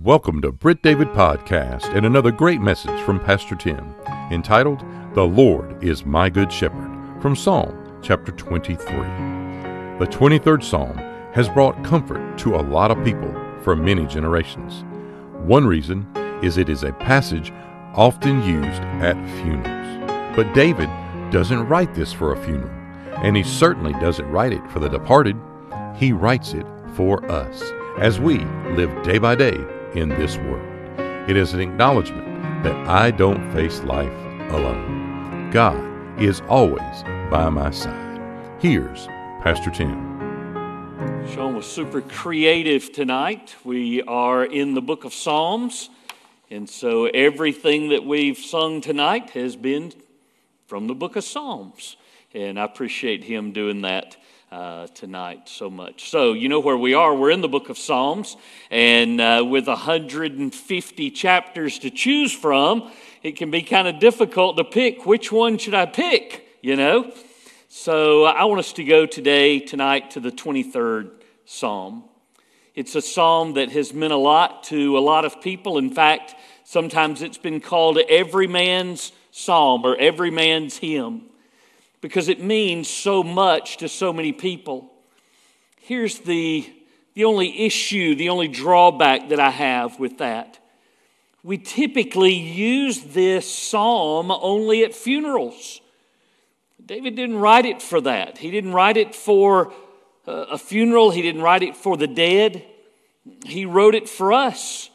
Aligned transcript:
Welcome 0.00 0.42
to 0.42 0.52
Britt 0.52 0.82
David 0.82 1.08
Podcast 1.08 1.96
and 1.96 2.04
another 2.04 2.30
great 2.30 2.60
message 2.60 3.00
from 3.00 3.18
Pastor 3.18 3.56
Tim 3.56 3.94
entitled, 4.30 4.84
The 5.14 5.22
Lord 5.22 5.82
is 5.82 6.04
My 6.04 6.28
Good 6.28 6.52
Shepherd 6.52 7.18
from 7.22 7.34
Psalm 7.34 7.98
chapter 8.02 8.30
23. 8.30 8.84
The 8.84 10.06
23rd 10.06 10.62
Psalm 10.62 10.98
has 11.32 11.48
brought 11.48 11.82
comfort 11.82 12.36
to 12.40 12.56
a 12.56 12.60
lot 12.60 12.90
of 12.90 13.02
people 13.06 13.34
for 13.62 13.74
many 13.74 14.04
generations. 14.04 14.84
One 15.46 15.66
reason 15.66 16.06
is 16.42 16.58
it 16.58 16.68
is 16.68 16.82
a 16.82 16.92
passage 16.92 17.50
often 17.94 18.42
used 18.42 18.82
at 19.00 19.16
funerals. 19.40 20.36
But 20.36 20.52
David 20.52 20.90
doesn't 21.30 21.68
write 21.68 21.94
this 21.94 22.12
for 22.12 22.34
a 22.34 22.44
funeral, 22.44 22.70
and 23.24 23.34
he 23.34 23.42
certainly 23.42 23.92
doesn't 23.94 24.30
write 24.30 24.52
it 24.52 24.70
for 24.70 24.78
the 24.78 24.90
departed. 24.90 25.38
He 25.96 26.12
writes 26.12 26.52
it 26.52 26.66
for 26.92 27.24
us 27.32 27.62
as 27.96 28.20
we 28.20 28.40
live 28.74 29.02
day 29.02 29.16
by 29.16 29.34
day 29.34 29.56
in 29.96 30.10
this 30.10 30.36
world. 30.38 30.66
It 31.28 31.36
is 31.36 31.54
an 31.54 31.60
acknowledgement 31.60 32.62
that 32.62 32.76
I 32.86 33.10
don't 33.10 33.52
face 33.52 33.82
life 33.82 34.12
alone. 34.50 35.50
God 35.50 36.20
is 36.20 36.42
always 36.48 37.02
by 37.30 37.48
my 37.48 37.70
side. 37.70 38.20
Here's 38.60 39.06
Pastor 39.42 39.70
Tim. 39.70 40.06
Sean 41.32 41.56
was 41.56 41.66
super 41.66 42.00
creative 42.02 42.92
tonight. 42.92 43.56
We 43.64 44.02
are 44.02 44.44
in 44.44 44.74
the 44.74 44.82
book 44.82 45.04
of 45.04 45.12
Psalms, 45.12 45.90
and 46.50 46.68
so 46.68 47.06
everything 47.06 47.88
that 47.88 48.04
we've 48.04 48.38
sung 48.38 48.80
tonight 48.80 49.30
has 49.30 49.56
been 49.56 49.92
from 50.66 50.86
the 50.86 50.94
book 50.94 51.16
of 51.16 51.24
Psalms. 51.24 51.96
And 52.34 52.60
I 52.60 52.64
appreciate 52.64 53.24
him 53.24 53.52
doing 53.52 53.82
that 53.82 54.16
uh, 54.50 54.86
tonight 54.88 55.48
so 55.48 55.68
much. 55.68 56.08
So, 56.10 56.32
you 56.32 56.48
know 56.48 56.60
where 56.60 56.76
we 56.76 56.94
are. 56.94 57.14
We're 57.14 57.30
in 57.30 57.40
the 57.40 57.48
book 57.48 57.68
of 57.68 57.78
Psalms, 57.78 58.36
and 58.70 59.20
uh, 59.20 59.44
with 59.46 59.66
150 59.66 61.10
chapters 61.10 61.78
to 61.80 61.90
choose 61.90 62.32
from, 62.32 62.90
it 63.22 63.36
can 63.36 63.50
be 63.50 63.62
kind 63.62 63.88
of 63.88 63.98
difficult 63.98 64.56
to 64.56 64.64
pick 64.64 65.04
which 65.04 65.32
one 65.32 65.58
should 65.58 65.74
I 65.74 65.86
pick, 65.86 66.46
you 66.62 66.76
know? 66.76 67.12
So, 67.68 68.24
I 68.24 68.44
want 68.44 68.60
us 68.60 68.72
to 68.74 68.84
go 68.84 69.04
today, 69.04 69.58
tonight, 69.58 70.12
to 70.12 70.20
the 70.20 70.30
23rd 70.30 71.10
Psalm. 71.44 72.04
It's 72.74 72.94
a 72.94 73.02
psalm 73.02 73.54
that 73.54 73.72
has 73.72 73.94
meant 73.94 74.12
a 74.12 74.18
lot 74.18 74.64
to 74.64 74.98
a 74.98 75.00
lot 75.00 75.24
of 75.24 75.40
people. 75.40 75.78
In 75.78 75.90
fact, 75.90 76.34
sometimes 76.64 77.22
it's 77.22 77.38
been 77.38 77.60
called 77.60 77.98
every 78.08 78.46
man's 78.46 79.12
psalm 79.30 79.84
or 79.84 79.96
every 79.96 80.30
man's 80.30 80.76
hymn 80.76 81.30
because 82.06 82.28
it 82.28 82.40
means 82.40 82.88
so 82.88 83.24
much 83.24 83.78
to 83.78 83.88
so 83.88 84.12
many 84.12 84.30
people. 84.30 84.92
Here's 85.80 86.20
the, 86.20 86.64
the 87.14 87.24
only 87.24 87.66
issue, 87.66 88.14
the 88.14 88.28
only 88.28 88.46
drawback 88.46 89.30
that 89.30 89.40
I 89.40 89.50
have 89.50 89.98
with 89.98 90.18
that. 90.18 90.60
We 91.42 91.58
typically 91.58 92.34
use 92.34 93.00
this 93.00 93.52
psalm 93.52 94.30
only 94.30 94.84
at 94.84 94.94
funerals. 94.94 95.80
David 96.84 97.16
didn't 97.16 97.38
write 97.38 97.66
it 97.66 97.82
for 97.82 98.00
that. 98.02 98.38
He 98.38 98.52
didn't 98.52 98.72
write 98.72 98.96
it 98.96 99.12
for 99.12 99.72
uh, 100.28 100.46
a 100.52 100.58
funeral, 100.58 101.10
he 101.10 101.22
didn't 101.22 101.42
write 101.42 101.64
it 101.64 101.74
for 101.74 101.96
the 101.96 102.06
dead. 102.06 102.64
He 103.44 103.66
wrote 103.66 103.96
it 103.96 104.08
for 104.08 104.32
us. 104.32 104.90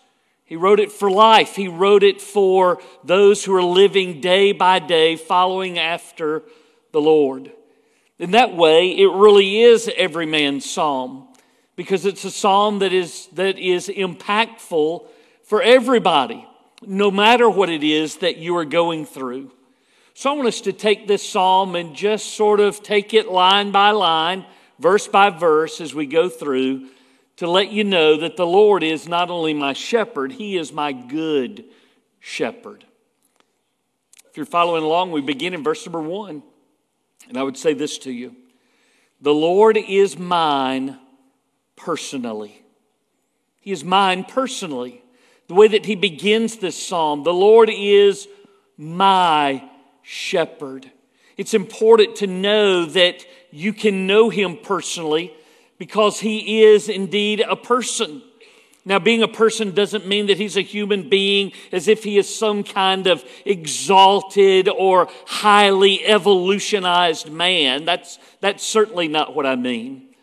He 0.45 0.55
wrote 0.55 0.79
it 0.79 0.93
for 0.93 1.11
life. 1.11 1.57
He 1.57 1.67
wrote 1.67 2.03
it 2.03 2.21
for 2.21 2.81
those 3.03 3.43
who 3.43 3.53
are 3.53 3.63
living 3.63 4.21
day 4.21 4.53
by 4.53 4.79
day 4.79 5.17
following 5.17 5.77
after 5.77 6.43
the 6.91 7.01
Lord. 7.01 7.51
In 8.19 8.31
that 8.31 8.55
way, 8.55 8.91
it 8.91 9.11
really 9.11 9.61
is 9.61 9.89
every 9.97 10.25
man's 10.25 10.69
psalm 10.69 11.27
because 11.75 12.05
it's 12.05 12.25
a 12.25 12.31
psalm 12.31 12.79
that 12.79 12.93
is, 12.93 13.27
that 13.33 13.57
is 13.57 13.87
impactful 13.87 15.07
for 15.43 15.61
everybody, 15.61 16.47
no 16.85 17.09
matter 17.09 17.49
what 17.49 17.69
it 17.69 17.83
is 17.83 18.17
that 18.17 18.37
you 18.37 18.55
are 18.57 18.65
going 18.65 19.05
through. 19.05 19.51
So 20.13 20.31
I 20.31 20.35
want 20.35 20.47
us 20.47 20.61
to 20.61 20.73
take 20.73 21.07
this 21.07 21.27
psalm 21.27 21.75
and 21.75 21.95
just 21.95 22.35
sort 22.35 22.59
of 22.59 22.83
take 22.83 23.13
it 23.13 23.31
line 23.31 23.71
by 23.71 23.91
line, 23.91 24.45
verse 24.77 25.07
by 25.07 25.29
verse 25.29 25.81
as 25.81 25.95
we 25.95 26.05
go 26.05 26.29
through 26.29 26.89
to 27.37 27.49
let 27.49 27.71
you 27.71 27.83
know 27.83 28.17
that 28.17 28.37
the 28.37 28.45
Lord 28.45 28.83
is 28.83 29.07
not 29.07 29.31
only 29.31 29.53
my 29.53 29.73
shepherd, 29.73 30.33
He 30.33 30.57
is 30.57 30.71
my 30.71 30.91
good 30.91 31.65
shepherd. 32.19 32.85
If 34.29 34.37
you're 34.37 34.45
following 34.45 34.83
along, 34.83 35.11
we 35.11 35.21
begin 35.21 35.55
in 35.55 35.63
verse 35.63 35.83
number 35.85 36.01
one. 36.01 36.43
And 37.27 37.37
I 37.37 37.43
would 37.43 37.57
say 37.57 37.73
this 37.73 37.97
to 37.99 38.11
you 38.11 38.35
The 39.21 39.33
Lord 39.33 39.77
is 39.77 40.17
mine 40.17 40.99
personally. 41.75 42.63
He 43.59 43.71
is 43.71 43.83
mine 43.83 44.23
personally. 44.23 45.03
The 45.47 45.53
way 45.53 45.67
that 45.67 45.85
he 45.85 45.95
begins 45.95 46.57
this 46.57 46.81
psalm, 46.81 47.23
the 47.23 47.33
Lord 47.33 47.69
is 47.69 48.27
my 48.77 49.69
shepherd. 50.01 50.89
It's 51.37 51.53
important 51.53 52.15
to 52.17 52.27
know 52.27 52.85
that 52.85 53.25
you 53.51 53.73
can 53.73 54.07
know 54.07 54.29
him 54.29 54.57
personally 54.57 55.33
because 55.77 56.19
he 56.19 56.63
is 56.63 56.89
indeed 56.89 57.41
a 57.41 57.55
person. 57.55 58.21
Now, 58.83 58.97
being 58.97 59.21
a 59.21 59.27
person 59.27 59.75
doesn't 59.75 60.07
mean 60.07 60.25
that 60.27 60.37
he's 60.39 60.57
a 60.57 60.61
human 60.61 61.07
being 61.07 61.51
as 61.71 61.87
if 61.87 62.03
he 62.03 62.17
is 62.17 62.33
some 62.33 62.63
kind 62.63 63.05
of 63.05 63.23
exalted 63.45 64.67
or 64.67 65.07
highly 65.27 66.03
evolutionized 66.03 67.31
man. 67.31 67.85
That's, 67.85 68.17
that's 68.39 68.65
certainly 68.65 69.07
not 69.07 69.35
what 69.35 69.45
I 69.45 69.55
mean. 69.55 70.15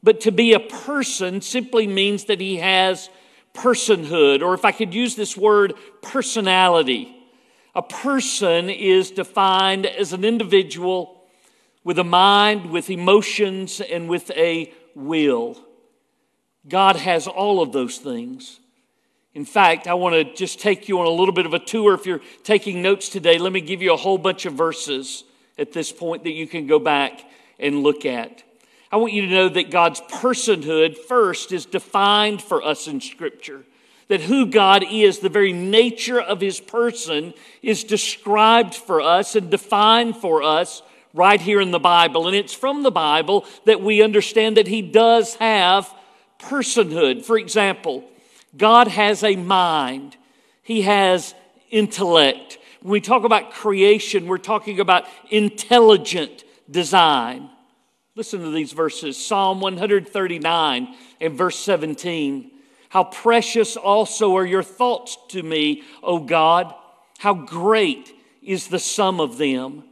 But 0.00 0.20
to 0.20 0.30
be 0.30 0.52
a 0.52 0.60
person 0.60 1.40
simply 1.40 1.88
means 1.88 2.26
that 2.26 2.40
he 2.40 2.58
has 2.58 3.10
personhood, 3.52 4.42
or 4.42 4.54
if 4.54 4.64
I 4.64 4.70
could 4.70 4.94
use 4.94 5.16
this 5.16 5.36
word, 5.36 5.74
personality. 6.02 7.10
A 7.74 7.82
person 7.82 8.70
is 8.70 9.10
defined 9.10 9.86
as 9.86 10.12
an 10.12 10.24
individual 10.24 11.24
with 11.82 11.98
a 11.98 12.04
mind, 12.04 12.70
with 12.70 12.90
emotions, 12.90 13.80
and 13.80 14.08
with 14.08 14.30
a 14.32 14.72
will. 14.94 15.58
God 16.68 16.96
has 16.96 17.26
all 17.26 17.60
of 17.60 17.72
those 17.72 17.98
things. 17.98 18.60
In 19.34 19.44
fact, 19.44 19.86
I 19.86 19.94
want 19.94 20.14
to 20.14 20.34
just 20.34 20.60
take 20.60 20.88
you 20.88 21.00
on 21.00 21.06
a 21.06 21.10
little 21.10 21.34
bit 21.34 21.44
of 21.44 21.54
a 21.54 21.58
tour. 21.58 21.94
If 21.94 22.06
you're 22.06 22.20
taking 22.44 22.82
notes 22.82 23.08
today, 23.08 23.38
let 23.38 23.52
me 23.52 23.60
give 23.60 23.82
you 23.82 23.92
a 23.92 23.96
whole 23.96 24.18
bunch 24.18 24.46
of 24.46 24.54
verses 24.54 25.24
at 25.58 25.72
this 25.72 25.92
point 25.92 26.24
that 26.24 26.32
you 26.32 26.46
can 26.46 26.66
go 26.66 26.78
back 26.78 27.24
and 27.58 27.82
look 27.82 28.06
at. 28.06 28.42
I 28.92 28.96
want 28.96 29.12
you 29.12 29.22
to 29.22 29.28
know 29.28 29.48
that 29.48 29.70
God's 29.70 30.00
personhood 30.02 30.96
first 30.96 31.50
is 31.50 31.66
defined 31.66 32.40
for 32.40 32.62
us 32.62 32.86
in 32.86 33.00
Scripture. 33.00 33.64
That 34.06 34.20
who 34.20 34.46
God 34.46 34.84
is, 34.88 35.18
the 35.18 35.28
very 35.28 35.52
nature 35.52 36.20
of 36.20 36.40
his 36.40 36.60
person, 36.60 37.34
is 37.60 37.82
described 37.82 38.74
for 38.74 39.00
us 39.00 39.34
and 39.34 39.50
defined 39.50 40.16
for 40.16 40.42
us 40.42 40.82
right 41.12 41.40
here 41.40 41.60
in 41.60 41.72
the 41.72 41.80
Bible. 41.80 42.28
And 42.28 42.36
it's 42.36 42.54
from 42.54 42.82
the 42.84 42.90
Bible 42.92 43.46
that 43.64 43.80
we 43.80 44.02
understand 44.02 44.56
that 44.58 44.68
he 44.68 44.82
does 44.82 45.34
have 45.36 45.92
personhood. 46.44 47.24
For 47.24 47.38
example, 47.38 48.04
God 48.56 48.88
has 48.88 49.22
a 49.22 49.36
mind, 49.36 50.16
He 50.62 50.82
has 50.82 51.34
intellect. 51.70 52.58
When 52.82 52.92
we 52.92 53.00
talk 53.00 53.24
about 53.24 53.52
creation, 53.52 54.26
we're 54.26 54.38
talking 54.38 54.80
about 54.80 55.06
intelligent 55.30 56.44
design. 56.70 57.50
Listen 58.14 58.40
to 58.40 58.50
these 58.50 58.72
verses 58.72 59.16
Psalm 59.22 59.60
139 59.60 60.94
and 61.20 61.34
verse 61.34 61.58
17. 61.58 62.50
How 62.90 63.04
precious 63.04 63.76
also 63.76 64.36
are 64.36 64.46
your 64.46 64.62
thoughts 64.62 65.18
to 65.30 65.42
me, 65.42 65.82
O 66.02 66.20
God. 66.20 66.72
How 67.18 67.34
great 67.34 68.12
is 68.40 68.68
the 68.68 68.78
sum 68.78 69.20
of 69.20 69.38
them. 69.38 69.82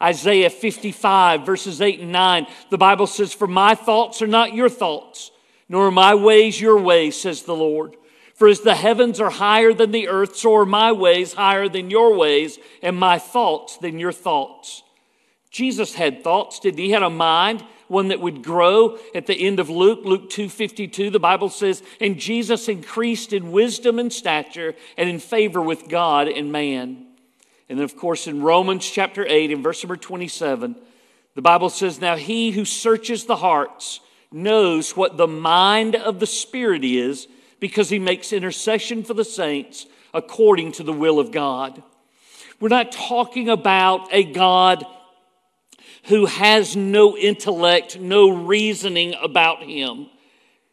Isaiah 0.00 0.50
55, 0.50 1.44
verses 1.44 1.80
8 1.80 2.00
and 2.00 2.12
9, 2.12 2.46
the 2.70 2.78
Bible 2.78 3.06
says, 3.06 3.32
For 3.32 3.46
my 3.46 3.74
thoughts 3.74 4.22
are 4.22 4.26
not 4.26 4.54
your 4.54 4.68
thoughts 4.68 5.30
nor 5.68 5.90
my 5.90 6.14
ways 6.14 6.60
your 6.60 6.78
ways, 6.78 7.20
says 7.20 7.42
the 7.42 7.54
Lord. 7.54 7.96
For 8.34 8.48
as 8.48 8.60
the 8.60 8.74
heavens 8.74 9.20
are 9.20 9.30
higher 9.30 9.72
than 9.72 9.92
the 9.92 10.08
earth, 10.08 10.36
so 10.36 10.54
are 10.56 10.66
my 10.66 10.92
ways 10.92 11.32
higher 11.32 11.68
than 11.68 11.90
your 11.90 12.14
ways, 12.14 12.58
and 12.82 12.96
my 12.96 13.18
thoughts 13.18 13.78
than 13.78 13.98
your 13.98 14.12
thoughts. 14.12 14.82
Jesus 15.50 15.94
had 15.94 16.22
thoughts, 16.22 16.60
didn't 16.60 16.78
he? 16.78 16.86
He 16.86 16.90
had 16.90 17.02
a 17.02 17.08
mind, 17.08 17.64
one 17.88 18.08
that 18.08 18.20
would 18.20 18.44
grow. 18.44 18.98
At 19.14 19.26
the 19.26 19.34
end 19.34 19.58
of 19.58 19.70
Luke, 19.70 20.00
Luke 20.04 20.28
2.52, 20.28 21.10
the 21.10 21.18
Bible 21.18 21.48
says, 21.48 21.82
And 21.98 22.18
Jesus 22.18 22.68
increased 22.68 23.32
in 23.32 23.52
wisdom 23.52 23.98
and 23.98 24.12
stature 24.12 24.74
and 24.98 25.08
in 25.08 25.18
favor 25.18 25.62
with 25.62 25.88
God 25.88 26.28
and 26.28 26.52
man. 26.52 27.06
And 27.68 27.78
then, 27.78 27.84
of 27.84 27.96
course, 27.96 28.26
in 28.26 28.42
Romans 28.42 28.88
chapter 28.88 29.24
8, 29.26 29.50
in 29.50 29.62
verse 29.62 29.82
number 29.82 29.96
27, 29.96 30.76
the 31.34 31.42
Bible 31.42 31.70
says, 31.70 32.00
Now 32.00 32.16
he 32.16 32.50
who 32.50 32.66
searches 32.66 33.24
the 33.24 33.36
hearts 33.36 34.00
knows 34.32 34.96
what 34.96 35.16
the 35.16 35.26
mind 35.26 35.96
of 35.96 36.20
the 36.20 36.26
Spirit 36.26 36.84
is 36.84 37.28
because 37.60 37.88
he 37.88 37.98
makes 37.98 38.32
intercession 38.32 39.02
for 39.02 39.14
the 39.14 39.24
saints 39.24 39.86
according 40.12 40.72
to 40.72 40.82
the 40.82 40.92
will 40.92 41.18
of 41.18 41.32
God. 41.32 41.82
We're 42.60 42.68
not 42.68 42.92
talking 42.92 43.48
about 43.48 44.08
a 44.12 44.24
God 44.24 44.84
who 46.04 46.26
has 46.26 46.76
no 46.76 47.16
intellect, 47.16 47.98
no 47.98 48.30
reasoning 48.30 49.14
about 49.20 49.62
him. 49.62 50.08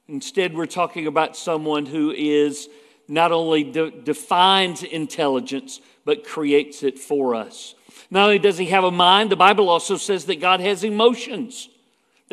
Instead, 0.08 0.54
we're 0.54 0.66
talking 0.66 1.08
about 1.08 1.36
someone 1.36 1.86
who 1.86 2.12
is 2.12 2.70
not 3.08 3.32
only 3.32 3.64
de- 3.64 3.92
defines 3.92 4.84
intelligence, 4.84 5.82
but 6.06 6.26
creates 6.26 6.84
it 6.84 7.00
for 7.00 7.36
us. 7.36 7.76
Not 8.12 8.26
only 8.26 8.40
does 8.40 8.58
he 8.58 8.68
have 8.68 8.84
a 8.84 8.92
mind, 8.92 9.32
the 9.32 9.36
Bible 9.36 9.70
also 9.70 9.98
says 9.98 10.26
that 10.26 10.40
God 10.40 10.60
has 10.60 10.84
emotions, 10.84 11.70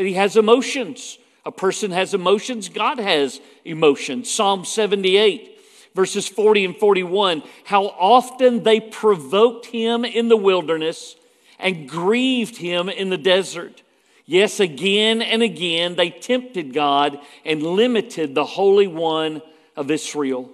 that 0.00 0.06
he 0.06 0.14
has 0.14 0.34
emotions. 0.34 1.18
A 1.44 1.52
person 1.52 1.90
has 1.90 2.14
emotions, 2.14 2.70
God 2.70 2.98
has 2.98 3.38
emotions. 3.66 4.30
Psalm 4.30 4.64
78, 4.64 5.60
verses 5.94 6.26
40 6.26 6.64
and 6.64 6.76
41 6.78 7.42
how 7.64 7.84
often 7.84 8.62
they 8.62 8.80
provoked 8.80 9.66
him 9.66 10.06
in 10.06 10.28
the 10.28 10.38
wilderness 10.38 11.16
and 11.58 11.86
grieved 11.86 12.56
him 12.56 12.88
in 12.88 13.10
the 13.10 13.18
desert. 13.18 13.82
Yes, 14.24 14.58
again 14.58 15.20
and 15.20 15.42
again 15.42 15.96
they 15.96 16.08
tempted 16.08 16.72
God 16.72 17.18
and 17.44 17.62
limited 17.62 18.34
the 18.34 18.46
Holy 18.46 18.86
One 18.86 19.42
of 19.76 19.90
Israel. 19.90 20.50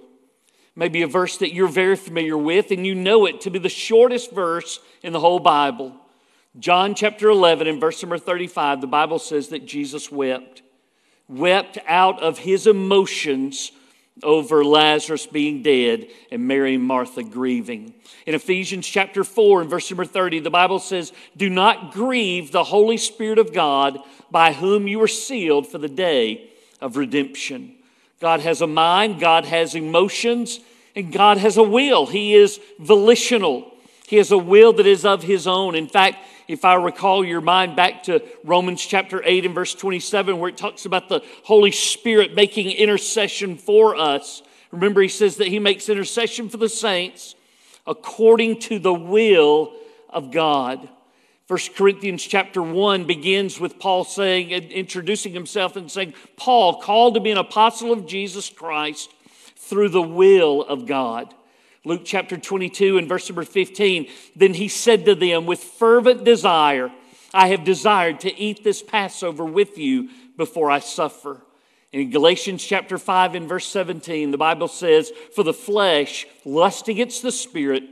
Maybe 0.75 1.03
a 1.03 1.07
verse 1.07 1.37
that 1.37 1.53
you're 1.53 1.69
very 1.69 1.95
familiar 1.95 2.37
with 2.37 2.71
and 2.71 2.85
you 2.85 2.95
know 2.95 3.25
it 3.25 3.39
to 3.41 3.49
be 3.49 3.59
the 3.59 3.69
shortest 3.69 4.33
verse 4.33 4.81
in 5.03 5.13
the 5.13 5.21
whole 5.21 5.39
Bible. 5.39 5.95
John 6.59 6.95
chapter 6.95 7.29
11 7.29 7.67
and 7.67 7.79
verse 7.79 8.01
number 8.01 8.17
35, 8.17 8.81
the 8.81 8.87
Bible 8.87 9.19
says 9.19 9.49
that 9.49 9.65
Jesus 9.67 10.11
wept. 10.11 10.63
Wept 11.27 11.77
out 11.87 12.21
of 12.23 12.39
his 12.39 12.65
emotions 12.65 13.71
over 14.23 14.65
Lazarus 14.65 15.27
being 15.27 15.61
dead 15.61 16.07
and 16.31 16.47
Mary 16.47 16.73
and 16.73 16.83
Martha 16.83 17.21
grieving. 17.21 17.93
In 18.25 18.33
Ephesians 18.33 18.87
chapter 18.87 19.23
4 19.23 19.61
and 19.61 19.69
verse 19.69 19.91
number 19.91 20.05
30, 20.05 20.39
the 20.39 20.49
Bible 20.49 20.79
says, 20.79 21.13
Do 21.35 21.49
not 21.49 21.93
grieve 21.93 22.51
the 22.51 22.63
Holy 22.63 22.97
Spirit 22.97 23.37
of 23.37 23.53
God 23.53 23.99
by 24.31 24.53
whom 24.53 24.87
you 24.87 24.97
were 24.97 25.07
sealed 25.07 25.67
for 25.67 25.77
the 25.77 25.87
day 25.87 26.49
of 26.81 26.97
redemption. 26.97 27.75
God 28.19 28.39
has 28.39 28.61
a 28.61 28.67
mind, 28.67 29.19
God 29.19 29.45
has 29.45 29.75
emotions, 29.75 30.59
and 30.95 31.13
God 31.13 31.37
has 31.37 31.57
a 31.57 31.63
will. 31.63 32.07
He 32.07 32.33
is 32.33 32.59
volitional. 32.79 33.71
He 34.07 34.15
has 34.15 34.31
a 34.31 34.37
will 34.37 34.73
that 34.73 34.87
is 34.87 35.05
of 35.05 35.21
his 35.21 35.45
own. 35.45 35.75
In 35.75 35.87
fact, 35.87 36.17
if 36.47 36.63
I 36.63 36.75
recall 36.75 37.25
your 37.25 37.41
mind 37.41 37.75
back 37.75 38.03
to 38.03 38.23
Romans 38.43 38.85
chapter 38.85 39.21
8 39.23 39.45
and 39.45 39.55
verse 39.55 39.73
27, 39.73 40.39
where 40.39 40.49
it 40.49 40.57
talks 40.57 40.85
about 40.85 41.09
the 41.09 41.21
Holy 41.43 41.71
Spirit 41.71 42.35
making 42.35 42.71
intercession 42.71 43.57
for 43.57 43.95
us. 43.95 44.41
Remember, 44.71 45.01
he 45.01 45.07
says 45.07 45.37
that 45.37 45.47
he 45.47 45.59
makes 45.59 45.89
intercession 45.89 46.49
for 46.49 46.57
the 46.57 46.69
saints 46.69 47.35
according 47.85 48.59
to 48.59 48.79
the 48.79 48.93
will 48.93 49.73
of 50.09 50.31
God. 50.31 50.89
1 51.47 51.59
Corinthians 51.75 52.23
chapter 52.23 52.61
1 52.61 53.05
begins 53.05 53.59
with 53.59 53.79
Paul 53.79 54.03
saying, 54.03 54.51
introducing 54.51 55.33
himself 55.33 55.77
and 55.77 55.89
saying, 55.89 56.13
Paul, 56.35 56.81
called 56.81 57.13
to 57.13 57.21
be 57.21 57.31
an 57.31 57.37
apostle 57.37 57.93
of 57.93 58.05
Jesus 58.05 58.49
Christ 58.49 59.13
through 59.55 59.89
the 59.89 60.01
will 60.01 60.63
of 60.63 60.85
God. 60.85 61.33
Luke 61.87 62.01
chapter 62.03 62.37
22 62.37 62.97
and 62.97 63.07
verse 63.07 63.29
number 63.29 63.45
15. 63.45 64.09
Then 64.35 64.53
he 64.53 64.67
said 64.67 65.05
to 65.05 65.15
them, 65.15 65.45
With 65.45 65.63
fervent 65.63 66.25
desire, 66.25 66.91
I 67.33 67.47
have 67.47 67.63
desired 67.63 68.19
to 68.21 68.37
eat 68.37 68.63
this 68.63 68.83
Passover 68.83 69.45
with 69.45 69.77
you 69.77 70.09
before 70.35 70.69
I 70.69 70.79
suffer. 70.79 71.41
In 71.93 72.09
Galatians 72.09 72.61
chapter 72.65 72.97
5 72.97 73.35
and 73.35 73.47
verse 73.47 73.65
17, 73.67 74.31
the 74.31 74.37
Bible 74.37 74.67
says, 74.67 75.13
For 75.33 75.43
the 75.43 75.53
flesh 75.53 76.27
lust 76.43 76.89
against 76.89 77.23
the 77.23 77.31
spirit, 77.31 77.83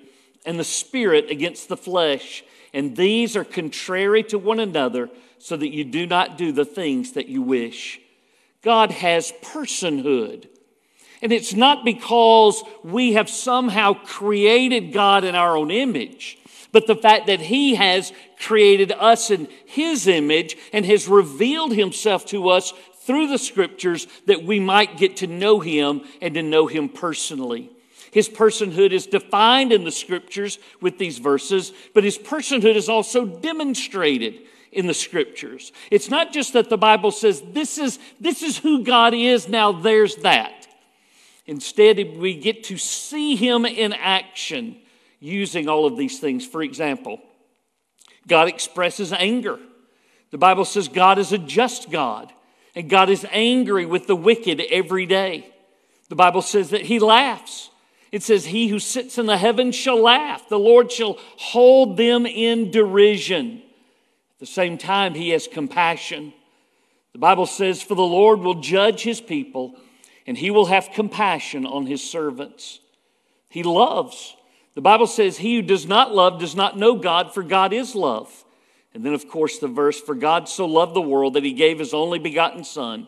and 0.45 0.59
the 0.59 0.65
spirit 0.65 1.31
against 1.31 1.69
the 1.69 1.77
flesh. 1.77 2.43
And 2.73 2.97
these 2.97 3.37
are 3.37 3.45
contrary 3.45 4.23
to 4.23 4.37
one 4.37 4.59
another, 4.59 5.09
so 5.39 5.55
that 5.55 5.73
you 5.73 5.85
do 5.85 6.05
not 6.05 6.37
do 6.37 6.51
the 6.51 6.65
things 6.65 7.13
that 7.13 7.29
you 7.29 7.41
wish. 7.41 8.01
God 8.61 8.91
has 8.91 9.31
personhood. 9.41 10.49
And 11.25 11.33
it's 11.33 11.55
not 11.55 11.83
because 11.83 12.63
we 12.83 13.13
have 13.13 13.31
somehow 13.31 13.93
created 13.95 14.93
God 14.93 15.23
in 15.23 15.33
our 15.33 15.57
own 15.57 15.71
image, 15.71 16.37
but 16.71 16.85
the 16.85 16.95
fact 16.95 17.25
that 17.25 17.39
He 17.39 17.73
has 17.73 18.13
created 18.39 18.91
us 18.91 19.31
in 19.31 19.47
His 19.65 20.05
image 20.05 20.55
and 20.71 20.85
has 20.85 21.07
revealed 21.07 21.73
Himself 21.73 22.27
to 22.27 22.49
us 22.49 22.73
through 22.97 23.29
the 23.29 23.39
scriptures 23.39 24.05
that 24.27 24.43
we 24.43 24.59
might 24.59 24.99
get 24.99 25.17
to 25.17 25.25
know 25.25 25.59
Him 25.59 26.03
and 26.21 26.35
to 26.35 26.43
know 26.43 26.67
Him 26.67 26.89
personally. 26.89 27.71
His 28.11 28.29
personhood 28.29 28.91
is 28.91 29.07
defined 29.07 29.73
in 29.73 29.83
the 29.83 29.91
scriptures 29.91 30.59
with 30.79 30.99
these 30.99 31.17
verses, 31.17 31.73
but 31.95 32.03
His 32.03 32.19
personhood 32.19 32.75
is 32.75 32.87
also 32.87 33.25
demonstrated 33.25 34.41
in 34.71 34.85
the 34.85 34.93
scriptures. 34.93 35.71
It's 35.89 36.11
not 36.11 36.31
just 36.31 36.53
that 36.53 36.69
the 36.69 36.77
Bible 36.77 37.09
says, 37.09 37.41
this 37.41 37.79
is, 37.79 37.97
this 38.19 38.43
is 38.43 38.59
who 38.59 38.83
God 38.83 39.15
is, 39.15 39.49
now 39.49 39.71
there's 39.71 40.17
that. 40.17 40.64
Instead, 41.45 42.17
we 42.17 42.35
get 42.35 42.63
to 42.65 42.77
see 42.77 43.35
him 43.35 43.65
in 43.65 43.93
action 43.93 44.77
using 45.19 45.69
all 45.69 45.85
of 45.85 45.97
these 45.97 46.19
things. 46.19 46.45
For 46.45 46.61
example, 46.61 47.19
God 48.27 48.47
expresses 48.47 49.13
anger. 49.13 49.59
The 50.31 50.37
Bible 50.37 50.65
says 50.65 50.87
God 50.87 51.19
is 51.19 51.31
a 51.31 51.37
just 51.37 51.91
God, 51.91 52.33
and 52.73 52.89
God 52.89 53.09
is 53.09 53.25
angry 53.31 53.85
with 53.85 54.07
the 54.07 54.15
wicked 54.15 54.61
every 54.71 55.05
day. 55.05 55.51
The 56.09 56.15
Bible 56.15 56.41
says 56.41 56.71
that 56.71 56.81
he 56.81 56.99
laughs. 56.99 57.69
It 58.15 58.23
says, 58.23 58.45
He 58.45 58.69
who 58.69 58.79
sits 58.79 59.17
in 59.17 59.25
the 59.25 59.37
heavens 59.37 59.75
shall 59.75 60.01
laugh. 60.01 60.47
The 60.47 60.57
Lord 60.57 60.89
shall 60.89 61.17
hold 61.37 61.97
them 61.97 62.25
in 62.25 62.71
derision. 62.71 63.61
At 64.35 64.39
the 64.39 64.45
same 64.45 64.77
time, 64.77 65.13
He 65.13 65.31
has 65.31 65.49
compassion. 65.49 66.33
The 67.11 67.19
Bible 67.19 67.45
says, 67.45 67.81
For 67.81 67.95
the 67.95 68.01
Lord 68.01 68.39
will 68.39 68.61
judge 68.61 69.01
His 69.01 69.19
people 69.19 69.75
and 70.25 70.37
he 70.37 70.51
will 70.51 70.65
have 70.65 70.91
compassion 70.93 71.65
on 71.65 71.85
his 71.85 72.03
servants. 72.03 72.79
He 73.49 73.63
loves. 73.63 74.35
The 74.73 74.81
Bible 74.81 75.07
says, 75.07 75.37
He 75.37 75.55
who 75.55 75.61
does 75.61 75.85
not 75.85 76.13
love 76.13 76.39
does 76.39 76.55
not 76.55 76.77
know 76.77 76.95
God, 76.95 77.33
for 77.33 77.43
God 77.43 77.73
is 77.73 77.95
love. 77.95 78.43
And 78.93 79.05
then, 79.05 79.13
of 79.13 79.27
course, 79.27 79.59
the 79.59 79.67
verse, 79.67 79.99
For 79.99 80.15
God 80.15 80.49
so 80.49 80.65
loved 80.65 80.93
the 80.93 81.01
world 81.01 81.33
that 81.33 81.43
he 81.43 81.53
gave 81.53 81.79
his 81.79 81.93
only 81.93 82.19
begotten 82.19 82.63
Son, 82.63 83.07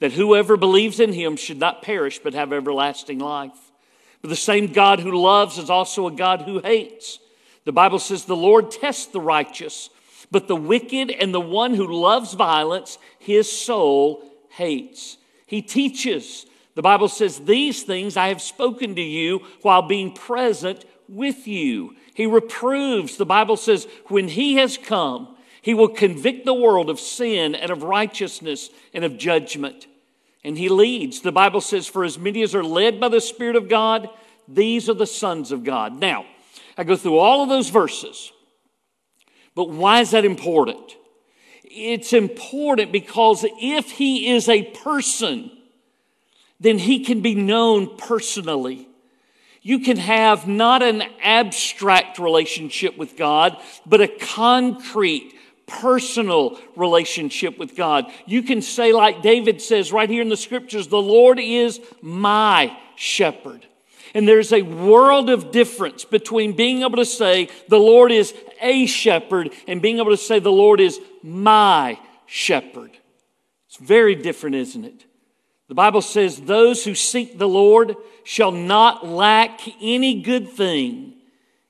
that 0.00 0.12
whoever 0.12 0.56
believes 0.56 1.00
in 1.00 1.12
him 1.12 1.36
should 1.36 1.58
not 1.58 1.82
perish 1.82 2.18
but 2.18 2.34
have 2.34 2.52
everlasting 2.52 3.18
life. 3.18 3.72
But 4.22 4.28
the 4.28 4.36
same 4.36 4.72
God 4.72 5.00
who 5.00 5.12
loves 5.12 5.56
is 5.56 5.70
also 5.70 6.06
a 6.06 6.12
God 6.12 6.42
who 6.42 6.60
hates. 6.60 7.18
The 7.64 7.72
Bible 7.72 7.98
says, 7.98 8.24
The 8.24 8.36
Lord 8.36 8.70
tests 8.70 9.06
the 9.06 9.20
righteous, 9.20 9.88
but 10.30 10.46
the 10.46 10.56
wicked 10.56 11.10
and 11.10 11.32
the 11.32 11.40
one 11.40 11.74
who 11.74 11.86
loves 11.86 12.34
violence, 12.34 12.98
his 13.18 13.50
soul 13.50 14.22
hates. 14.50 15.16
He 15.46 15.62
teaches 15.62 16.46
the 16.74 16.82
Bible 16.82 17.08
says, 17.08 17.40
These 17.40 17.82
things 17.82 18.16
I 18.16 18.28
have 18.28 18.42
spoken 18.42 18.94
to 18.94 19.02
you 19.02 19.40
while 19.62 19.82
being 19.82 20.12
present 20.12 20.84
with 21.08 21.46
you. 21.46 21.96
He 22.14 22.26
reproves. 22.26 23.16
The 23.16 23.26
Bible 23.26 23.56
says, 23.56 23.86
When 24.06 24.28
he 24.28 24.54
has 24.56 24.78
come, 24.78 25.36
he 25.62 25.74
will 25.74 25.88
convict 25.88 26.44
the 26.44 26.54
world 26.54 26.88
of 26.88 27.00
sin 27.00 27.54
and 27.54 27.70
of 27.70 27.82
righteousness 27.82 28.70
and 28.94 29.04
of 29.04 29.18
judgment. 29.18 29.86
And 30.42 30.56
he 30.56 30.68
leads. 30.68 31.20
The 31.20 31.32
Bible 31.32 31.60
says, 31.60 31.86
For 31.86 32.04
as 32.04 32.18
many 32.18 32.42
as 32.42 32.54
are 32.54 32.64
led 32.64 33.00
by 33.00 33.08
the 33.08 33.20
Spirit 33.20 33.56
of 33.56 33.68
God, 33.68 34.08
these 34.48 34.88
are 34.88 34.94
the 34.94 35.06
sons 35.06 35.52
of 35.52 35.64
God. 35.64 35.98
Now, 35.98 36.24
I 36.78 36.84
go 36.84 36.96
through 36.96 37.18
all 37.18 37.42
of 37.42 37.48
those 37.48 37.68
verses, 37.68 38.32
but 39.54 39.68
why 39.68 40.00
is 40.00 40.12
that 40.12 40.24
important? 40.24 40.96
It's 41.64 42.12
important 42.12 42.90
because 42.90 43.44
if 43.60 43.92
he 43.92 44.30
is 44.30 44.48
a 44.48 44.62
person, 44.62 45.50
then 46.60 46.78
he 46.78 47.04
can 47.04 47.22
be 47.22 47.34
known 47.34 47.96
personally. 47.96 48.86
You 49.62 49.80
can 49.80 49.96
have 49.96 50.46
not 50.46 50.82
an 50.82 51.02
abstract 51.22 52.18
relationship 52.18 52.96
with 52.96 53.16
God, 53.16 53.56
but 53.84 54.00
a 54.00 54.08
concrete, 54.08 55.34
personal 55.66 56.58
relationship 56.76 57.58
with 57.58 57.76
God. 57.76 58.10
You 58.26 58.42
can 58.42 58.62
say, 58.62 58.92
like 58.92 59.22
David 59.22 59.60
says 59.60 59.92
right 59.92 60.08
here 60.08 60.22
in 60.22 60.28
the 60.28 60.36
scriptures, 60.36 60.88
the 60.88 61.00
Lord 61.00 61.38
is 61.38 61.80
my 62.00 62.76
shepherd. 62.96 63.66
And 64.14 64.26
there's 64.26 64.52
a 64.52 64.62
world 64.62 65.30
of 65.30 65.52
difference 65.52 66.04
between 66.04 66.56
being 66.56 66.80
able 66.80 66.96
to 66.96 67.04
say, 67.04 67.48
the 67.68 67.78
Lord 67.78 68.10
is 68.10 68.34
a 68.60 68.86
shepherd, 68.86 69.52
and 69.68 69.80
being 69.80 69.98
able 69.98 70.10
to 70.10 70.16
say, 70.16 70.40
the 70.40 70.50
Lord 70.50 70.80
is 70.80 70.98
my 71.22 71.98
shepherd. 72.26 72.90
It's 73.68 73.76
very 73.76 74.16
different, 74.16 74.56
isn't 74.56 74.84
it? 74.84 75.04
The 75.70 75.76
Bible 75.76 76.02
says, 76.02 76.40
Those 76.40 76.84
who 76.84 76.96
seek 76.96 77.38
the 77.38 77.48
Lord 77.48 77.94
shall 78.24 78.50
not 78.50 79.06
lack 79.06 79.60
any 79.80 80.20
good 80.20 80.48
thing. 80.48 81.14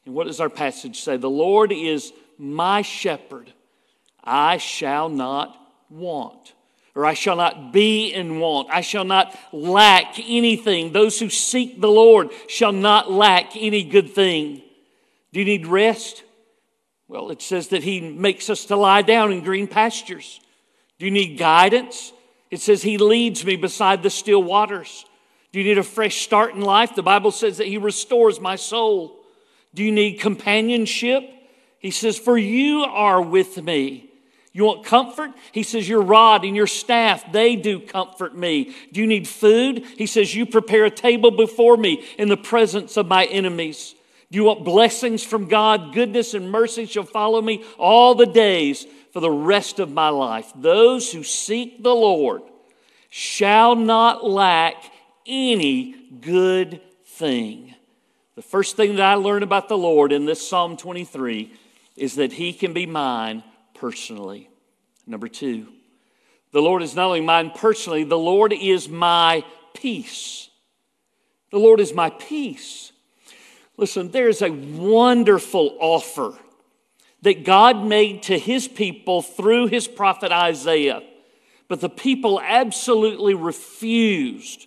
And 0.06 0.14
what 0.14 0.26
does 0.26 0.40
our 0.40 0.48
passage 0.48 1.02
say? 1.02 1.18
The 1.18 1.28
Lord 1.28 1.70
is 1.70 2.10
my 2.38 2.80
shepherd. 2.80 3.52
I 4.24 4.56
shall 4.56 5.10
not 5.10 5.54
want, 5.90 6.54
or 6.94 7.04
I 7.04 7.12
shall 7.12 7.36
not 7.36 7.74
be 7.74 8.10
in 8.10 8.40
want. 8.40 8.70
I 8.70 8.80
shall 8.80 9.04
not 9.04 9.38
lack 9.52 10.18
anything. 10.18 10.92
Those 10.92 11.20
who 11.20 11.28
seek 11.28 11.78
the 11.78 11.90
Lord 11.90 12.30
shall 12.48 12.72
not 12.72 13.12
lack 13.12 13.54
any 13.54 13.84
good 13.84 14.14
thing. 14.14 14.62
Do 15.30 15.40
you 15.40 15.44
need 15.44 15.66
rest? 15.66 16.24
Well, 17.06 17.30
it 17.30 17.42
says 17.42 17.68
that 17.68 17.82
He 17.82 18.00
makes 18.00 18.48
us 18.48 18.64
to 18.66 18.76
lie 18.76 19.02
down 19.02 19.30
in 19.30 19.44
green 19.44 19.68
pastures. 19.68 20.40
Do 20.98 21.04
you 21.04 21.10
need 21.10 21.36
guidance? 21.36 22.14
It 22.50 22.60
says, 22.60 22.82
He 22.82 22.98
leads 22.98 23.44
me 23.44 23.56
beside 23.56 24.02
the 24.02 24.10
still 24.10 24.42
waters. 24.42 25.04
Do 25.52 25.60
you 25.60 25.64
need 25.64 25.78
a 25.78 25.82
fresh 25.82 26.22
start 26.22 26.54
in 26.54 26.60
life? 26.60 26.94
The 26.94 27.02
Bible 27.02 27.30
says 27.30 27.58
that 27.58 27.66
He 27.66 27.78
restores 27.78 28.40
my 28.40 28.56
soul. 28.56 29.16
Do 29.74 29.84
you 29.84 29.92
need 29.92 30.20
companionship? 30.20 31.22
He 31.78 31.90
says, 31.90 32.18
For 32.18 32.36
you 32.36 32.80
are 32.82 33.22
with 33.22 33.62
me. 33.62 34.10
You 34.52 34.64
want 34.64 34.84
comfort? 34.84 35.30
He 35.52 35.62
says, 35.62 35.88
Your 35.88 36.02
rod 36.02 36.44
and 36.44 36.56
your 36.56 36.66
staff, 36.66 37.30
they 37.32 37.56
do 37.56 37.78
comfort 37.78 38.36
me. 38.36 38.74
Do 38.92 39.00
you 39.00 39.06
need 39.06 39.28
food? 39.28 39.84
He 39.96 40.06
says, 40.06 40.34
You 40.34 40.44
prepare 40.44 40.84
a 40.84 40.90
table 40.90 41.30
before 41.30 41.76
me 41.76 42.04
in 42.18 42.28
the 42.28 42.36
presence 42.36 42.96
of 42.96 43.06
my 43.06 43.26
enemies. 43.26 43.94
Do 44.30 44.36
you 44.36 44.44
want 44.44 44.64
blessings 44.64 45.24
from 45.24 45.48
God? 45.48 45.92
Goodness 45.92 46.34
and 46.34 46.50
mercy 46.52 46.86
shall 46.86 47.04
follow 47.04 47.42
me 47.42 47.64
all 47.78 48.14
the 48.14 48.26
days 48.26 48.86
for 49.12 49.20
the 49.20 49.30
rest 49.30 49.78
of 49.78 49.90
my 49.90 50.08
life. 50.08 50.52
Those 50.54 51.12
who 51.12 51.22
seek 51.22 51.82
the 51.82 51.94
Lord 51.94 52.42
shall 53.08 53.74
not 53.74 54.24
lack 54.24 54.76
any 55.26 55.94
good 56.20 56.80
thing. 57.04 57.74
The 58.36 58.42
first 58.42 58.76
thing 58.76 58.96
that 58.96 59.04
I 59.04 59.14
learned 59.14 59.42
about 59.42 59.68
the 59.68 59.76
Lord 59.76 60.12
in 60.12 60.24
this 60.24 60.46
Psalm 60.46 60.76
23 60.76 61.52
is 61.96 62.14
that 62.16 62.32
He 62.32 62.52
can 62.52 62.72
be 62.72 62.86
mine 62.86 63.42
personally. 63.74 64.48
Number 65.06 65.28
two, 65.28 65.66
the 66.52 66.62
Lord 66.62 66.82
is 66.82 66.94
not 66.94 67.06
only 67.06 67.20
mine 67.20 67.50
personally, 67.54 68.04
the 68.04 68.18
Lord 68.18 68.52
is 68.52 68.88
my 68.88 69.44
peace. 69.74 70.48
The 71.50 71.58
Lord 71.58 71.80
is 71.80 71.92
my 71.92 72.10
peace. 72.10 72.92
Listen, 73.76 74.10
there's 74.10 74.42
a 74.42 74.50
wonderful 74.50 75.76
offer 75.80 76.34
that 77.22 77.44
God 77.44 77.84
made 77.84 78.22
to 78.24 78.38
his 78.38 78.66
people 78.66 79.22
through 79.22 79.66
his 79.66 79.86
prophet 79.86 80.32
Isaiah, 80.32 81.02
but 81.68 81.80
the 81.80 81.88
people 81.88 82.40
absolutely 82.40 83.34
refused 83.34 84.66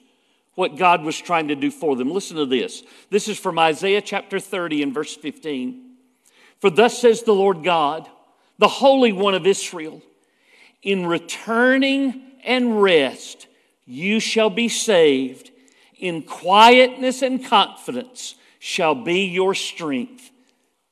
what 0.55 0.77
God 0.77 1.03
was 1.03 1.17
trying 1.17 1.47
to 1.47 1.55
do 1.55 1.71
for 1.71 1.95
them. 1.95 2.11
Listen 2.11 2.37
to 2.37 2.45
this. 2.45 2.83
This 3.09 3.27
is 3.27 3.39
from 3.39 3.57
Isaiah 3.57 4.01
chapter 4.01 4.39
30 4.39 4.83
and 4.83 4.93
verse 4.93 5.15
15. 5.15 5.95
For 6.59 6.69
thus 6.69 6.97
says 6.99 7.23
the 7.23 7.33
Lord 7.33 7.63
God, 7.63 8.07
the 8.59 8.67
Holy 8.67 9.11
One 9.11 9.33
of 9.33 9.47
Israel, 9.47 10.01
in 10.81 11.05
returning 11.05 12.21
and 12.43 12.81
rest 12.81 13.47
you 13.85 14.19
shall 14.19 14.49
be 14.49 14.69
saved. 14.69 15.51
In 15.97 16.21
quietness 16.21 17.21
and 17.21 17.43
confidence 17.43 18.35
shall 18.59 18.95
be 18.95 19.25
your 19.25 19.55
strength. 19.55 20.31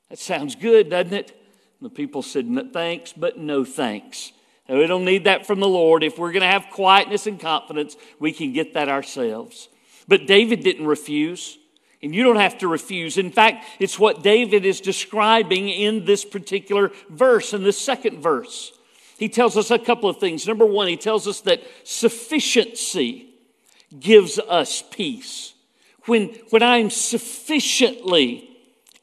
That 0.10 0.20
sounds 0.20 0.56
good, 0.56 0.90
doesn't 0.90 1.14
it? 1.14 1.41
The 1.82 1.90
people 1.90 2.22
said, 2.22 2.72
Thanks, 2.74 3.14
but 3.14 3.38
no 3.38 3.66
thanks. 3.66 4.32
And 4.68 4.78
we 4.78 4.88
don't 4.88 5.06
need 5.06 5.26
that 5.26 5.46
from 5.46 5.60
the 5.60 5.68
Lord. 5.68 6.04
If 6.04 6.18
we're 6.18 6.32
going 6.32 6.42
to 6.42 6.48
have 6.48 6.68
quietness 6.72 7.28
and 7.28 7.40
confidence, 7.40 7.98
we 8.20 8.32
can 8.32 8.54
get 8.54 8.76
that 8.76 8.88
ourselves. 8.88 9.68
But 10.08 10.28
David 10.28 10.64
didn't 10.64 10.86
refuse. 10.86 11.58
And 12.04 12.16
you 12.16 12.24
don't 12.24 12.38
have 12.38 12.58
to 12.60 12.68
refuse. 12.68 13.18
In 13.18 13.32
fact, 13.32 13.66
it's 13.80 14.00
what 14.00 14.24
David 14.24 14.66
is 14.66 14.82
describing 14.82 15.70
in 15.70 16.06
this 16.06 16.26
particular 16.26 16.92
verse, 17.10 17.54
in 17.54 17.64
this 17.64 17.80
second 17.80 18.22
verse. 18.22 18.72
He 19.20 19.30
tells 19.30 19.56
us 19.56 19.70
a 19.70 19.78
couple 19.78 20.10
of 20.10 20.18
things. 20.18 20.48
Number 20.48 20.66
one, 20.66 20.88
he 20.88 20.98
tells 20.98 21.28
us 21.28 21.42
that 21.42 21.62
sufficiency 21.84 23.36
gives 24.00 24.40
us 24.40 24.84
peace. 24.90 25.54
When, 26.06 26.30
when 26.50 26.64
I'm 26.64 26.90
sufficiently 26.90 28.50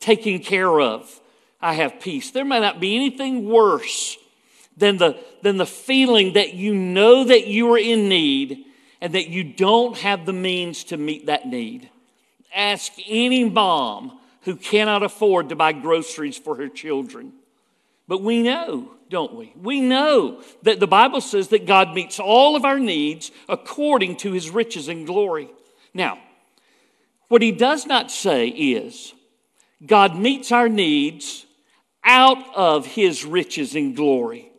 taken 0.00 0.40
care 0.40 0.80
of, 0.80 1.17
I 1.61 1.75
have 1.75 2.00
peace. 2.00 2.31
There 2.31 2.45
may 2.45 2.61
not 2.61 2.81
be 2.81 2.95
anything 2.95 3.49
worse 3.49 4.17
than 4.77 4.97
the, 4.97 5.19
than 5.43 5.57
the 5.57 5.67
feeling 5.67 6.35
that 6.35 6.55
you 6.55 6.75
know 6.75 7.25
that 7.25 7.47
you 7.49 7.73
are 7.73 7.79
in 7.79 8.09
need 8.09 8.65
and 9.00 9.15
that 9.15 9.29
you 9.29 9.45
don't 9.45 9.97
have 9.99 10.25
the 10.25 10.33
means 10.33 10.85
to 10.85 10.97
meet 10.97 11.27
that 11.27 11.47
need. 11.47 11.91
Ask 12.55 12.93
any 13.07 13.49
mom 13.49 14.19
who 14.43 14.57
cannot 14.57 15.03
afford 15.03 15.49
to 15.49 15.57
buy 15.57 15.73
groceries 15.73 16.38
for 16.38 16.57
her 16.57 16.69
children. 16.69 17.33
But 18.07 18.23
we 18.23 18.43
know, 18.43 18.93
don't 19.11 19.35
we? 19.35 19.53
We 19.61 19.81
know 19.81 20.43
that 20.62 20.81
the 20.81 20.87
Bible 20.87 21.21
says 21.21 21.49
that 21.49 21.67
God 21.67 21.93
meets 21.93 22.19
all 22.19 22.57
of 22.57 22.65
our 22.65 22.79
needs 22.79 23.31
according 23.49 24.17
to 24.19 24.33
his 24.33 24.49
riches 24.49 24.88
and 24.88 25.07
glory. 25.07 25.50
Now, 25.93 26.19
what 27.29 27.43
he 27.43 27.53
does 27.53 27.85
not 27.85 28.11
say 28.11 28.49
is 28.49 29.12
God 29.85 30.17
meets 30.17 30.50
our 30.50 30.69
needs 30.69 31.45
out 32.09 32.57
of 32.57 32.87
his 32.87 33.25
riches 33.25 33.77
and 33.77 33.95
glory. 33.95 34.50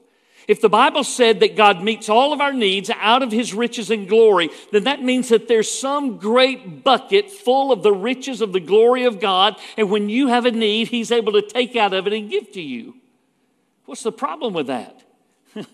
If 0.48 0.62
the 0.62 0.70
Bible 0.70 1.04
said 1.04 1.42
that 1.42 1.56
God 1.56 1.84
meets 1.84 2.10
all 2.10 2.34
of 2.34 2.42
our 2.42 2.54
needs 2.54 2.90
out 2.90 3.22
of 3.22 3.32
his 3.32 3.54
riches 3.54 3.92
and 3.92 4.08
glory, 4.08 4.50
then 4.72 4.86
that 4.86 5.04
means 5.04 5.30
that 5.30 5.48
there's 5.48 5.70
some 5.70 6.18
great 6.18 6.84
bucket 6.84 7.30
full 7.30 7.72
of 7.72 7.84
the 7.84 7.92
riches 7.92 8.42
of 8.42 8.54
the 8.54 8.60
glory 8.60 9.04
of 9.04 9.20
God, 9.20 9.60
and 9.78 9.92
when 9.92 10.10
you 10.10 10.28
have 10.28 10.46
a 10.46 10.52
need, 10.52 10.88
he's 10.88 11.12
able 11.12 11.34
to 11.34 11.42
take 11.42 11.76
out 11.76 11.94
of 11.94 12.08
it 12.08 12.14
and 12.14 12.32
give 12.32 12.52
to 12.54 12.62
you. 12.62 12.96
What's 13.86 14.02
the 14.02 14.12
problem 14.12 14.54
with 14.54 14.68
that? 14.68 15.04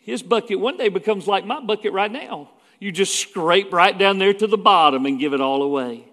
his 0.00 0.22
bucket 0.22 0.60
one 0.60 0.78
day 0.78 0.88
becomes 0.88 1.26
like 1.26 1.44
my 1.44 1.60
bucket 1.60 1.92
right 1.92 2.10
now. 2.10 2.50
You 2.78 2.92
just 2.92 3.16
scrape 3.16 3.72
right 3.72 3.96
down 3.96 4.18
there 4.18 4.34
to 4.34 4.46
the 4.46 4.58
bottom 4.58 5.04
and 5.06 5.18
give 5.18 5.34
it 5.34 5.40
all 5.40 5.62
away. 5.62 6.04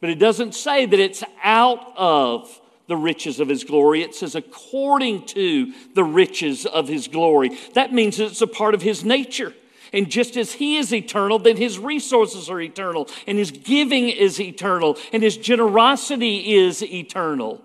But 0.00 0.10
it 0.10 0.18
doesn't 0.18 0.54
say 0.56 0.86
that 0.86 0.98
it's 0.98 1.24
out 1.42 1.92
of 1.96 2.60
the 2.88 2.96
riches 2.96 3.38
of 3.38 3.48
his 3.48 3.62
glory. 3.62 4.02
It 4.02 4.14
says, 4.14 4.34
according 4.34 5.26
to 5.26 5.72
the 5.94 6.02
riches 6.02 6.66
of 6.66 6.88
his 6.88 7.06
glory. 7.06 7.56
That 7.74 7.92
means 7.92 8.18
it's 8.18 8.40
a 8.40 8.46
part 8.46 8.74
of 8.74 8.82
his 8.82 9.04
nature. 9.04 9.54
And 9.92 10.10
just 10.10 10.36
as 10.36 10.52
he 10.52 10.76
is 10.76 10.92
eternal, 10.92 11.38
then 11.38 11.56
his 11.56 11.78
resources 11.78 12.50
are 12.50 12.60
eternal, 12.60 13.08
and 13.26 13.38
his 13.38 13.50
giving 13.50 14.08
is 14.08 14.40
eternal, 14.40 14.98
and 15.12 15.22
his 15.22 15.36
generosity 15.36 16.56
is 16.56 16.82
eternal. 16.82 17.62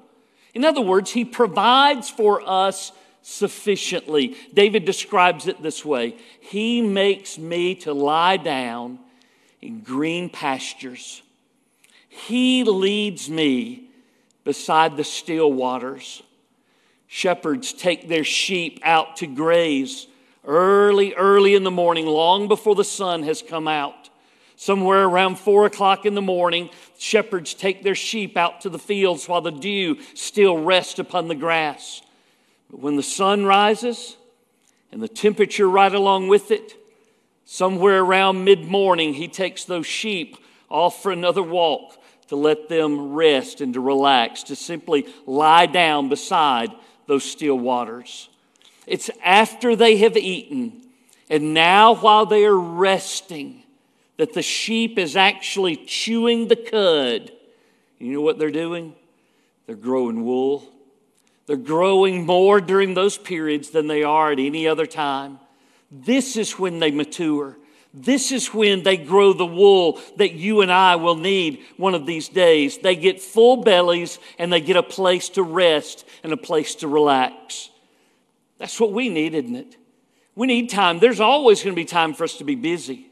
In 0.54 0.64
other 0.64 0.82
words, 0.82 1.12
he 1.12 1.26
provides 1.26 2.10
for 2.10 2.42
us 2.48 2.92
sufficiently. 3.24 4.36
David 4.54 4.86
describes 4.86 5.48
it 5.48 5.62
this 5.62 5.84
way 5.84 6.16
He 6.40 6.82
makes 6.82 7.38
me 7.38 7.76
to 7.76 7.94
lie 7.94 8.38
down 8.38 9.00
in 9.62 9.80
green 9.80 10.30
pastures, 10.30 11.22
He 12.08 12.64
leads 12.64 13.30
me 13.30 13.83
beside 14.44 14.98
the 14.98 15.04
still 15.04 15.52
waters. 15.52 16.22
Shepherds 17.08 17.74
take 17.74 18.08
their 18.08 18.24
sheep 18.24 18.80
out 18.84 19.18
to 19.18 19.28
graze 19.28 20.08
early, 20.46 21.14
early 21.14 21.56
in 21.56 21.64
the 21.64 21.72
morning, 21.72 22.06
long 22.06 22.48
before 22.48 22.76
the 22.76 22.84
sun 22.84 23.24
has 23.24 23.42
come 23.42 23.68
out. 23.68 24.10
Somewhere 24.56 25.06
around 25.06 25.40
four 25.40 25.66
o'clock 25.66 26.06
in 26.06 26.16
the 26.16 26.22
morning, 26.22 26.70
shepherds 26.98 27.54
take 27.54 27.84
their 27.84 27.96
sheep 27.96 28.38
out 28.38 28.62
to 28.62 28.70
the 28.70 28.80
fields 28.80 29.28
while 29.28 29.42
the 29.42 29.52
dew 29.52 29.98
still 30.14 30.58
rests 30.58 31.00
upon 31.00 31.28
the 31.28 31.36
grass. 31.36 32.02
But 32.70 32.80
when 32.80 32.96
the 32.96 33.04
sun 33.04 33.46
rises 33.46 34.18
and 34.92 35.02
the 35.02 35.08
temperature 35.08 35.70
right 35.70 35.94
along 35.94 36.28
with 36.28 36.52
it, 36.52 36.76
somewhere 37.46 38.02
around 38.02 38.44
mid 38.44 38.66
morning, 38.66 39.16
he 39.16 39.28
takes 39.28 39.66
those 39.66 39.88
sheep 39.88 40.38
off 40.70 41.02
for 41.02 41.12
another 41.12 41.44
walk 41.44 41.98
to 42.34 42.38
let 42.38 42.68
them 42.68 43.14
rest 43.14 43.62
and 43.62 43.76
to 43.76 43.80
relax, 43.80 44.42
to 44.42 44.56
simply 44.56 45.06
lie 45.28 45.68
down 45.68 46.10
beside 46.10 46.72
those 47.06 47.24
still 47.24 47.60
waters. 47.60 48.28
It's 48.88 49.12
after 49.24 49.76
they 49.76 49.98
have 49.98 50.18
eaten, 50.18 50.82
and 51.30 51.54
now 51.54 51.94
while 51.94 52.26
they 52.26 52.44
are 52.46 52.58
resting, 52.58 53.62
that 54.18 54.34
the 54.34 54.42
sheep 54.42 54.98
is 54.98 55.16
actually 55.16 55.76
chewing 55.76 56.48
the 56.48 56.56
cud. 56.56 57.32
You 58.00 58.14
know 58.14 58.22
what 58.22 58.40
they're 58.40 58.50
doing? 58.50 58.96
They're 59.68 59.76
growing 59.76 60.26
wool. 60.26 60.68
They're 61.46 61.56
growing 61.56 62.26
more 62.26 62.60
during 62.60 62.96
those 62.96 63.16
periods 63.16 63.70
than 63.70 63.86
they 63.86 64.02
are 64.02 64.32
at 64.32 64.40
any 64.40 64.68
other 64.68 64.88
time. 64.88 65.38
This 65.92 66.36
is 66.36 66.58
when 66.58 66.80
they 66.80 66.90
mature. 66.90 67.58
This 67.94 68.32
is 68.32 68.52
when 68.52 68.82
they 68.82 68.98
grow 68.98 69.34
the 69.34 69.46
wool 69.46 70.00
that 70.18 70.34
you 70.34 70.62
and 70.62 70.72
I 70.72 70.96
will 70.96 71.16
need 71.16 71.64
one 71.78 71.94
of 71.94 72.08
these 72.08 72.28
days. 72.28 72.80
They 72.80 72.96
get 72.96 73.22
full 73.22 73.58
bellies 73.58 74.18
and 74.40 74.52
they 74.52 74.62
get 74.62 74.76
a 74.76 74.84
place 74.84 75.30
to 75.30 75.44
rest 75.44 76.04
and 76.24 76.34
a 76.34 76.38
place 76.38 76.74
to 76.76 76.88
relax. 76.88 77.70
That's 78.58 78.80
what 78.80 78.94
we 78.94 79.10
need, 79.10 79.36
isn't 79.36 79.56
it? 79.56 79.78
We 80.36 80.48
need 80.48 80.72
time. 80.72 80.98
There's 80.98 81.20
always 81.20 81.62
going 81.64 81.76
to 81.76 81.80
be 81.80 81.86
time 81.86 82.16
for 82.16 82.24
us 82.24 82.38
to 82.38 82.44
be 82.44 82.56
busy, 82.56 83.12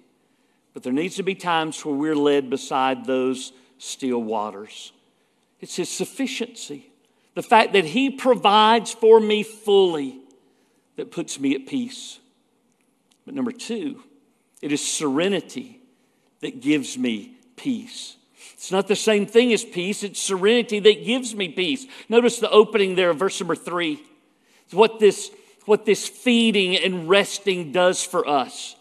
but 0.74 0.82
there 0.82 0.94
needs 0.94 1.18
to 1.18 1.24
be 1.24 1.36
times 1.36 1.86
where 1.86 1.94
we're 1.94 2.16
led 2.16 2.50
beside 2.50 3.06
those 3.06 3.54
still 3.78 4.24
waters. 4.24 4.94
It's 5.60 5.76
His 5.76 5.90
sufficiency, 5.90 6.92
the 7.36 7.44
fact 7.44 7.74
that 7.74 7.86
He 7.86 8.10
provides 8.10 8.92
for 8.92 9.20
me 9.20 9.44
fully 9.44 10.20
that 10.96 11.12
puts 11.12 11.40
me 11.40 11.54
at 11.54 11.68
peace. 11.68 12.20
But 13.26 13.36
number 13.36 13.52
two, 13.52 14.02
it 14.62 14.72
is 14.72 14.86
serenity 14.86 15.80
that 16.42 16.62
gives 16.62 16.98
me 16.98 17.36
peace. 17.56 18.16
It's 18.54 18.72
not 18.72 18.88
the 18.88 18.96
same 18.96 19.26
thing 19.26 19.52
as 19.54 19.64
peace, 19.64 20.04
it's 20.04 20.20
serenity 20.20 20.80
that 20.80 21.06
gives 21.06 21.34
me 21.34 21.50
peace. 21.50 21.86
Notice 22.10 22.40
the 22.40 22.50
opening 22.50 22.96
there, 22.96 23.14
verse 23.14 23.40
number 23.40 23.56
three. 23.56 24.04
It's 24.66 24.74
what 24.74 25.00
this, 25.00 25.32
what 25.66 25.86
this 25.86 26.08
feeding 26.08 26.76
and 26.76 27.10
resting 27.10 27.72
does 27.72 28.04
for 28.04 28.28
us. 28.28 28.76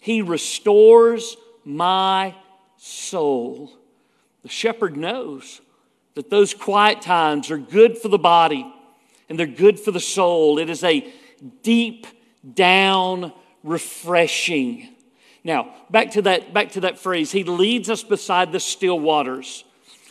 He 0.00 0.22
restores 0.22 1.36
my 1.64 2.34
soul. 2.78 3.72
The 4.42 4.48
shepherd 4.48 4.96
knows 4.96 5.60
that 6.14 6.30
those 6.30 6.54
quiet 6.54 7.02
times 7.02 7.50
are 7.50 7.58
good 7.58 7.98
for 7.98 8.08
the 8.08 8.18
body 8.18 8.72
and 9.28 9.38
they're 9.38 9.46
good 9.46 9.78
for 9.78 9.90
the 9.90 10.00
soul. 10.00 10.58
It 10.58 10.70
is 10.70 10.82
a 10.82 11.06
deep 11.62 12.06
down 12.54 13.32
refreshing. 13.62 14.88
Now, 15.42 15.74
back 15.88 16.12
to 16.12 16.22
that, 16.22 16.52
back 16.52 16.72
to 16.72 16.80
that 16.82 16.98
phrase. 16.98 17.32
He 17.32 17.44
leads 17.44 17.88
us 17.88 18.02
beside 18.02 18.52
the 18.52 18.60
still 18.60 18.98
waters. 18.98 19.64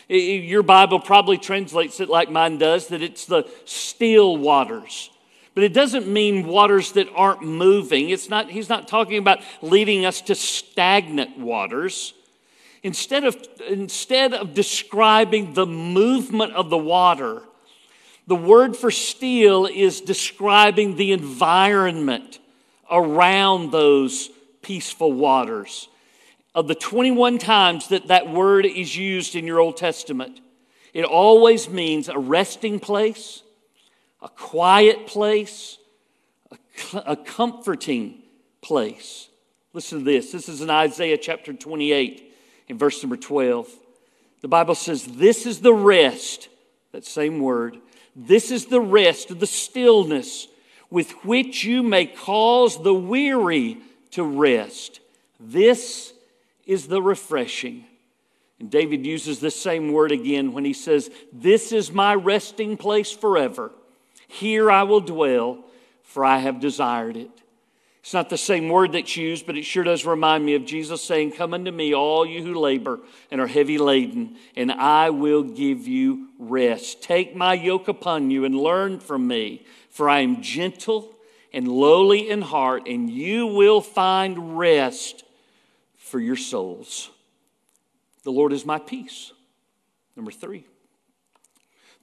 Your 0.08 0.64
Bible 0.64 1.00
probably 1.00 1.38
translates 1.38 2.00
it 2.00 2.10
like 2.10 2.32
mine 2.32 2.58
does, 2.58 2.88
that 2.88 3.04
it's 3.04 3.26
the 3.26 3.48
still 3.66 4.38
waters. 4.38 5.12
But 5.54 5.64
it 5.64 5.74
doesn't 5.74 6.08
mean 6.08 6.48
waters 6.48 6.94
that 6.94 7.08
aren't 7.14 7.44
moving. 7.44 8.10
It's 8.10 8.30
not, 8.30 8.50
he's 8.50 8.70
not 8.70 8.88
talking 8.88 9.18
about 9.18 9.40
leading 9.62 10.06
us 10.06 10.22
to 10.22 10.36
stagnant 10.36 11.38
waters. 11.38 12.14
Instead 12.82 13.24
of, 13.24 13.38
instead 13.68 14.34
of 14.34 14.54
describing 14.54 15.54
the 15.54 15.66
movement 15.66 16.54
of 16.54 16.70
the 16.70 16.78
water, 16.78 17.44
the 18.26 18.36
word 18.36 18.76
for 18.78 18.90
still 18.90 19.66
is 19.66 20.02
describing 20.02 20.96
the 20.96 21.12
environment 21.12 22.40
around 22.90 23.72
those 23.72 24.30
peaceful 24.62 25.12
waters. 25.14 25.88
Of 26.56 26.68
the 26.68 26.76
21 26.76 27.38
times 27.38 27.90
that 27.90 28.08
that 28.08 28.30
word 28.30 28.66
is 28.66 28.96
used 28.96 29.36
in 29.36 29.46
your 29.46 29.60
Old 29.60 29.78
Testament, 29.78 30.42
it 30.94 31.06
always 31.06 31.70
means 31.70 32.10
a 32.10 32.18
resting 32.18 32.80
place, 32.80 33.44
a 34.22 34.30
quiet 34.30 35.08
place, 35.08 35.78
a, 36.52 36.58
a 37.06 37.16
comforting 37.16 38.24
place. 38.62 39.30
Listen 39.74 40.00
to 40.00 40.06
this. 40.06 40.32
This 40.32 40.50
is 40.50 40.62
in 40.62 40.70
Isaiah 40.70 41.18
chapter 41.18 41.54
28, 41.54 42.34
in 42.68 42.78
verse 42.78 43.02
number 43.04 43.18
12. 43.18 43.70
The 44.42 44.48
Bible 44.48 44.76
says, 44.76 45.06
This 45.06 45.46
is 45.46 45.62
the 45.62 45.74
rest, 45.74 46.50
that 46.92 47.06
same 47.06 47.40
word, 47.40 47.78
this 48.16 48.52
is 48.52 48.66
the 48.66 48.82
rest 48.82 49.32
of 49.32 49.40
the 49.40 49.48
stillness 49.48 50.48
with 50.90 51.12
which 51.24 51.64
you 51.64 51.84
may 51.84 52.06
cause 52.06 52.82
the 52.82 52.94
weary 52.94 53.78
to 54.12 54.24
rest. 54.24 55.00
This 55.40 56.14
is 56.66 56.88
the 56.88 57.02
refreshing. 57.02 57.86
And 58.60 58.70
David 58.70 59.06
uses 59.06 59.40
the 59.40 59.52
same 59.52 59.92
word 59.92 60.12
again 60.12 60.52
when 60.52 60.66
he 60.66 60.74
says, 60.74 61.10
This 61.32 61.72
is 61.72 61.92
my 61.92 62.14
resting 62.14 62.78
place 62.78 63.12
forever. 63.12 63.72
Here 64.28 64.70
I 64.70 64.84
will 64.84 65.00
dwell, 65.00 65.64
for 66.04 66.26
I 66.26 66.40
have 66.40 66.60
desired 66.60 67.18
it. 67.18 67.32
It's 68.02 68.14
not 68.14 68.30
the 68.30 68.38
same 68.38 68.70
word 68.70 68.94
that's 68.94 69.18
used, 69.18 69.46
but 69.46 69.58
it 69.58 69.64
sure 69.64 69.84
does 69.84 70.06
remind 70.06 70.46
me 70.46 70.56
of 70.56 70.66
Jesus 70.66 71.04
saying, 71.04 71.34
Come 71.34 71.54
unto 71.54 71.72
me, 71.72 71.94
all 71.94 72.26
you 72.26 72.44
who 72.44 72.54
labor 72.54 73.00
and 73.30 73.40
are 73.40 73.48
heavy 73.48 73.78
laden, 73.78 74.36
and 74.56 74.72
I 74.72 75.10
will 75.10 75.44
give 75.44 75.88
you 75.88 76.30
rest. 76.38 77.02
Take 77.02 77.36
my 77.36 77.54
yoke 77.54 77.88
upon 77.88 78.32
you 78.32 78.46
and 78.46 78.56
learn 78.56 79.00
from 79.00 79.28
me, 79.28 79.66
for 79.90 80.10
I 80.10 80.20
am 80.20 80.42
gentle 80.42 81.14
and 81.54 81.68
lowly 81.68 82.30
in 82.30 82.42
heart, 82.42 82.88
and 82.88 83.10
you 83.10 83.48
will 83.48 83.82
find 83.82 84.58
rest 84.58 85.24
for 85.98 86.20
your 86.20 86.36
souls. 86.36 87.10
The 88.24 88.32
Lord 88.32 88.54
is 88.54 88.66
my 88.66 88.80
peace. 88.80 89.32
Number 90.16 90.32
three, 90.32 90.66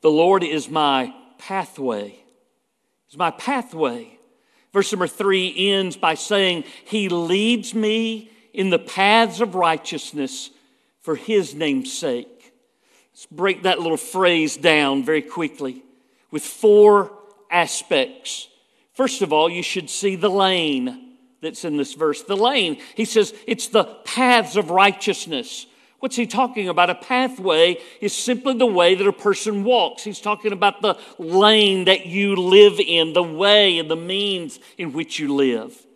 the 0.01 0.11
Lord 0.11 0.43
is 0.43 0.69
my 0.69 1.15
pathway. 1.39 2.19
Is 3.11 3.17
my 3.17 3.31
pathway. 3.31 4.19
Verse 4.73 4.93
number 4.93 5.07
three 5.07 5.71
ends 5.71 5.97
by 5.97 6.15
saying, 6.15 6.65
He 6.85 7.09
leads 7.09 7.75
me 7.75 8.31
in 8.53 8.71
the 8.71 8.79
paths 8.79 9.41
of 9.41 9.55
righteousness 9.55 10.51
for 11.01 11.15
His 11.15 11.55
name's 11.55 11.93
sake. 11.93 12.55
Let's 13.13 13.27
break 13.27 13.63
that 13.63 13.81
little 13.81 13.97
phrase 13.97 14.57
down 14.57 15.05
very 15.05 15.23
quickly 15.23 15.83
with 16.31 16.43
four 16.45 17.13
aspects. 17.51 18.49
First 18.97 19.21
of 19.21 19.31
all, 19.31 19.51
you 19.51 19.63
should 19.63 19.91
see 19.91 20.17
the 20.17 20.31
lane 20.31 21.13
that's 21.43 21.67
in 21.67 21.77
this 21.77 21.93
verse. 21.93 22.23
The 22.23 22.37
lane, 22.37 22.81
he 22.95 23.05
says, 23.05 23.35
it's 23.47 23.69
the 23.69 23.85
paths 23.85 24.57
of 24.57 24.71
righteousness. 24.71 25.67
What's 25.99 26.17
he 26.17 26.27
talking 26.27 26.71
about? 26.71 26.89
A 26.89 26.95
pathway 26.95 27.77
is 28.01 28.15
simply 28.15 28.55
the 28.55 28.65
way 28.65 28.95
that 28.95 29.07
a 29.07 29.13
person 29.13 29.65
walks. 29.65 30.03
He's 30.03 30.21
talking 30.21 30.53
about 30.53 30.81
the 30.81 30.99
lane 31.19 31.85
that 31.85 32.07
you 32.07 32.37
live 32.37 32.81
in, 32.81 33.13
the 33.13 33.23
way 33.23 33.79
and 33.79 33.91
the 33.91 33.97
means 33.97 34.61
in 34.79 34.95
which 34.95 35.19
you 35.19 35.35
live. 35.35 35.87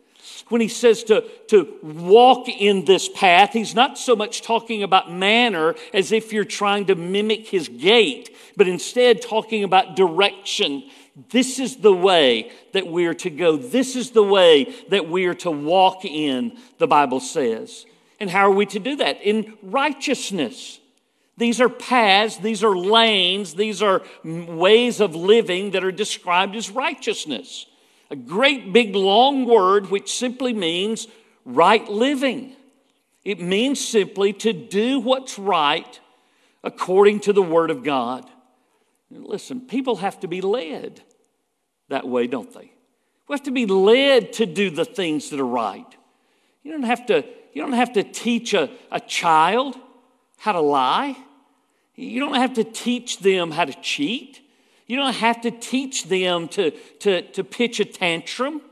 When 0.49 0.61
he 0.61 0.69
says 0.69 1.05
to, 1.05 1.23
to 1.49 1.79
walk 1.83 2.49
in 2.49 2.85
this 2.85 3.09
path, 3.09 3.53
he's 3.55 3.75
not 3.75 3.97
so 3.97 4.15
much 4.15 4.43
talking 4.43 4.83
about 4.83 5.11
manner 5.11 5.75
as 5.95 6.13
if 6.13 6.35
you're 6.35 6.45
trying 6.45 6.87
to 6.87 6.97
mimic 6.97 7.47
his 7.47 7.69
gait, 7.69 8.37
but 8.57 8.69
instead 8.69 9.23
talking 9.23 9.65
about 9.65 9.97
direction. 9.97 10.83
This 11.29 11.59
is 11.59 11.77
the 11.77 11.93
way 11.93 12.51
that 12.73 12.87
we're 12.87 13.15
to 13.15 13.31
go. 13.31 13.57
This 13.57 13.97
is 13.97 14.11
the 14.11 14.23
way 14.23 14.75
that 14.89 15.09
we're 15.09 15.35
to 15.35 15.51
walk 15.51 16.05
in, 16.05 16.57
the 16.79 16.87
Bible 16.87 17.21
says. 17.21 17.85
And 18.19 18.31
how 18.31 18.47
are 18.47 18.55
we 18.55 18.67
to 18.67 18.79
do 18.79 18.97
that? 18.97 19.21
In 19.23 19.57
righteousness. 19.63 20.79
These 21.37 21.61
are 21.61 21.69
paths, 21.69 22.37
these 22.37 22.63
are 22.63 22.77
lanes, 22.77 23.55
these 23.55 23.83
are 23.83 24.03
ways 24.23 25.01
of 25.01 25.15
living 25.15 25.71
that 25.71 25.83
are 25.83 25.93
described 25.93 26.55
as 26.55 26.71
righteousness. 26.71 27.67
A 28.11 28.17
great 28.17 28.73
big 28.73 28.95
long 28.95 29.47
word 29.47 29.91
which 29.91 30.13
simply 30.13 30.53
means 30.53 31.09
right 31.47 31.89
living. 31.89 32.57
It 33.25 33.41
means 33.41 33.87
simply 33.87 34.33
to 34.35 34.53
do 34.53 35.01
what's 35.01 35.39
right 35.39 36.01
according 36.63 37.21
to 37.21 37.33
the 37.33 37.43
Word 37.43 37.71
of 37.71 37.83
God. 37.83 38.29
Listen, 39.11 39.63
people 39.63 39.97
have 39.97 40.21
to 40.21 40.29
be 40.29 40.41
led 40.41 41.03
that 41.91 42.09
way, 42.09 42.27
don't 42.27 42.53
they? 42.53 42.73
We 43.29 43.35
have 43.35 43.45
to 43.45 43.53
be 43.53 43.67
led 43.67 44.33
to 44.35 44.47
do 44.47 44.71
the 44.71 44.85
things 44.85 45.31
that 45.31 45.39
are 45.39 45.47
right. 45.47 45.87
You 46.65 46.73
don't 46.73 46.83
have 46.83 47.07
to 47.07 47.25
you 47.53 47.63
don't 47.63 47.73
have 47.73 47.93
to 47.95 48.03
teach 48.03 48.55
a, 48.55 48.71
a 48.91 49.01
child 49.01 49.77
how 50.39 50.53
to 50.53 50.61
lie. 50.61 51.17
You 51.97 52.21
don't 52.21 52.35
have 52.35 52.55
to 52.55 52.65
teach 52.65 53.19
them 53.19 53.51
how 53.51 53.65
to 53.65 53.75
cheat. 53.83 54.41
You 54.87 54.97
don't 54.97 55.15
have 55.15 55.43
to 55.43 55.51
teach 55.51 56.05
them 56.05 56.49
to, 56.49 56.71
to, 57.01 57.23
to 57.33 57.45
pitch 57.45 57.81
a 57.81 57.85
tantrum. 57.85 58.63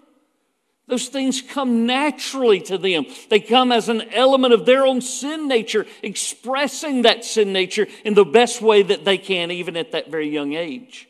Those 0.86 1.08
things 1.08 1.42
come 1.42 1.86
naturally 1.86 2.60
to 2.62 2.78
them. 2.78 3.04
They 3.28 3.40
come 3.40 3.70
as 3.72 3.88
an 3.88 4.02
element 4.12 4.54
of 4.54 4.64
their 4.64 4.86
own 4.86 5.02
sin 5.02 5.46
nature, 5.46 5.86
expressing 6.02 7.02
that 7.02 7.24
sin 7.24 7.52
nature 7.52 7.86
in 8.04 8.14
the 8.14 8.24
best 8.24 8.62
way 8.62 8.82
that 8.82 9.04
they 9.04 9.18
can, 9.18 9.50
even 9.50 9.76
at 9.76 9.92
that 9.92 10.10
very 10.10 10.30
young 10.30 10.54
age. 10.54 11.08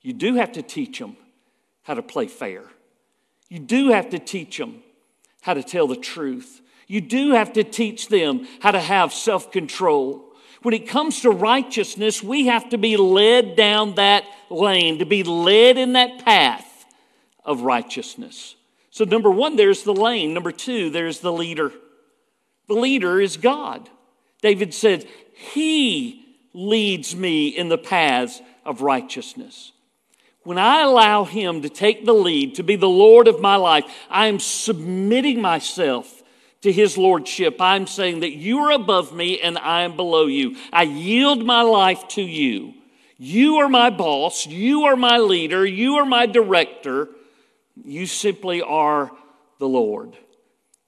You 0.00 0.14
do 0.14 0.36
have 0.36 0.52
to 0.52 0.62
teach 0.62 0.98
them 0.98 1.16
how 1.84 1.94
to 1.94 2.02
play 2.02 2.26
fair. 2.26 2.64
You 3.48 3.60
do 3.60 3.90
have 3.90 4.10
to 4.10 4.18
teach 4.18 4.58
them 4.58 4.82
how 5.42 5.54
to 5.54 5.62
tell 5.62 5.86
the 5.86 5.96
truth. 5.96 6.60
You 6.86 7.00
do 7.00 7.32
have 7.32 7.52
to 7.54 7.64
teach 7.64 8.08
them 8.08 8.46
how 8.60 8.72
to 8.72 8.80
have 8.80 9.12
self 9.12 9.52
control. 9.52 10.24
When 10.62 10.74
it 10.74 10.88
comes 10.88 11.20
to 11.20 11.30
righteousness, 11.30 12.22
we 12.22 12.46
have 12.46 12.70
to 12.70 12.78
be 12.78 12.96
led 12.96 13.54
down 13.54 13.96
that 13.96 14.24
lane, 14.48 14.98
to 14.98 15.06
be 15.06 15.22
led 15.22 15.76
in 15.76 15.92
that 15.92 16.24
path 16.24 16.86
of 17.44 17.60
righteousness. 17.62 18.56
So, 18.90 19.04
number 19.04 19.30
one, 19.30 19.56
there's 19.56 19.82
the 19.82 19.92
lane. 19.92 20.32
Number 20.32 20.52
two, 20.52 20.88
there's 20.88 21.20
the 21.20 21.32
leader. 21.32 21.72
The 22.66 22.74
leader 22.74 23.20
is 23.20 23.36
God. 23.36 23.90
David 24.40 24.72
said, 24.72 25.06
He 25.34 26.24
leads 26.54 27.14
me 27.14 27.48
in 27.48 27.68
the 27.68 27.76
paths 27.76 28.40
of 28.64 28.80
righteousness. 28.80 29.72
When 30.44 30.58
I 30.58 30.82
allow 30.82 31.24
Him 31.24 31.62
to 31.62 31.68
take 31.68 32.04
the 32.04 32.12
lead, 32.12 32.54
to 32.56 32.62
be 32.62 32.76
the 32.76 32.88
Lord 32.88 33.28
of 33.28 33.40
my 33.40 33.56
life, 33.56 33.84
I 34.08 34.26
am 34.26 34.38
submitting 34.38 35.40
myself 35.40 36.22
to 36.64 36.72
his 36.72 36.96
lordship. 36.96 37.60
I'm 37.60 37.86
saying 37.86 38.20
that 38.20 38.32
you 38.32 38.60
are 38.60 38.70
above 38.70 39.12
me 39.12 39.38
and 39.38 39.58
I 39.58 39.82
am 39.82 39.96
below 39.96 40.24
you. 40.24 40.56
I 40.72 40.84
yield 40.84 41.44
my 41.44 41.60
life 41.60 42.08
to 42.08 42.22
you. 42.22 42.72
You 43.18 43.56
are 43.56 43.68
my 43.68 43.90
boss. 43.90 44.46
You 44.46 44.84
are 44.84 44.96
my 44.96 45.18
leader. 45.18 45.66
You 45.66 45.96
are 45.96 46.06
my 46.06 46.24
director. 46.24 47.08
You 47.84 48.06
simply 48.06 48.62
are 48.62 49.10
the 49.58 49.68
Lord. 49.68 50.16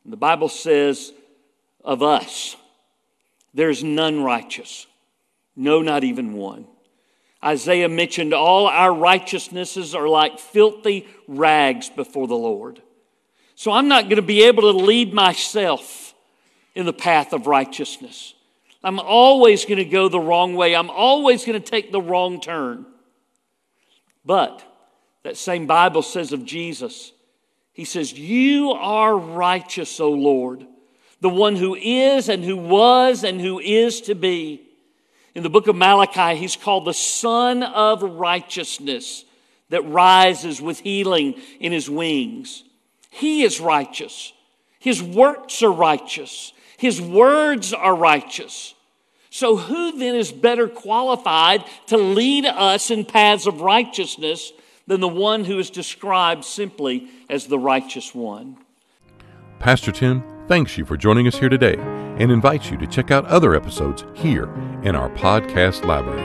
And 0.05 0.13
the 0.15 0.17
Bible 0.17 0.49
says 0.49 1.13
of 1.85 2.03
us, 2.03 2.57
there's 3.53 3.85
none 3.85 4.23
righteous. 4.23 4.87
No, 5.55 5.83
not 5.83 6.05
even 6.05 6.33
one. 6.33 6.67
Isaiah 7.47 7.89
mentioned 7.89 8.35
all 8.35 8.67
our 8.67 8.93
righteousnesses 8.93 9.95
are 9.95 10.09
like 10.09 10.41
filthy 10.41 11.07
rags 11.29 11.89
before 11.89 12.27
the 12.27 12.35
Lord. 12.35 12.83
So 13.55 13.71
I'm 13.71 13.87
not 13.87 14.05
going 14.05 14.17
to 14.17 14.23
be 14.23 14.43
able 14.43 14.63
to 14.73 14.79
lead 14.79 15.15
myself 15.15 16.15
in 16.75 16.87
the 16.87 16.93
path 16.93 17.33
of 17.33 17.47
righteousness. 17.47 18.35
I'm 18.83 18.99
always 18.99 19.65
going 19.65 19.79
to 19.79 19.85
go 19.85 20.09
the 20.09 20.21
wrong 20.21 20.55
way. 20.55 20.75
I'm 20.75 20.91
always 20.91 21.45
going 21.45 21.61
to 21.61 21.71
take 21.71 21.93
the 21.93 22.01
wrong 22.01 22.41
turn. 22.41 22.85
But 24.25 24.65
that 25.23 25.37
same 25.37 25.67
Bible 25.67 26.03
says 26.03 26.33
of 26.33 26.45
Jesus, 26.45 27.13
He 27.73 27.85
says, 27.85 28.13
You 28.13 28.73
are 28.73 29.17
righteous, 29.17 30.01
O 30.01 30.11
Lord. 30.11 30.67
the 31.21 31.29
one 31.29 31.57
who 31.57 31.77
is 31.77 32.29
and 32.29 32.45
who 32.45 32.57
was 32.57 33.23
and 33.25 33.41
who 33.41 33.61
is 33.61 34.01
to 34.03 34.15
be. 34.15 34.66
In 35.37 35.43
the 35.43 35.51
book 35.51 35.67
of 35.67 35.77
Malachi, 35.77 36.35
he's 36.35 36.57
called 36.57 36.87
the 36.87 36.95
Sun 36.95 37.63
of 37.63 38.03
Righteousness 38.03 39.27
that 39.69 39.83
rises 39.83 40.63
with 40.63 40.81
healing 40.81 41.35
in 41.61 41.73
his 41.73 41.91
wings. 41.91 42.65
He 43.11 43.43
is 43.43 43.61
righteous. 43.61 44.33
His 44.79 45.03
works 45.03 45.63
are 45.63 45.71
righteous. 45.71 46.55
His 46.79 47.03
words 47.03 47.75
are 47.75 47.95
righteous. 47.95 48.75
So, 49.29 49.57
who 49.57 49.99
then 49.99 50.15
is 50.15 50.33
better 50.33 50.69
qualified 50.69 51.65
to 51.89 51.99
lead 51.99 52.47
us 52.47 52.91
in 52.91 53.05
paths 53.05 53.47
of 53.47 53.61
righteousness 53.61 54.55
than 54.87 55.03
the 55.03 55.09
one 55.09 55.45
who 55.45 55.59
is 55.59 55.69
described 55.69 56.47
simply 56.47 57.09
as 57.29 57.47
the 57.47 57.59
righteous 57.59 58.15
one? 58.15 58.57
Pastor 59.59 59.93
Tim 59.93 60.25
thanks 60.49 60.79
you 60.79 60.87
for 60.87 60.97
joining 60.97 61.27
us 61.27 61.37
here 61.37 61.51
today 61.51 62.06
and 62.19 62.33
invites 62.33 62.71
you 62.71 62.77
to 62.79 62.87
check 62.87 63.11
out 63.11 63.27
other 63.27 63.55
episodes 63.55 64.05
here 64.15 64.45
in 64.83 64.97
our 64.97 65.11
podcast 65.11 65.85
library. 65.85 66.23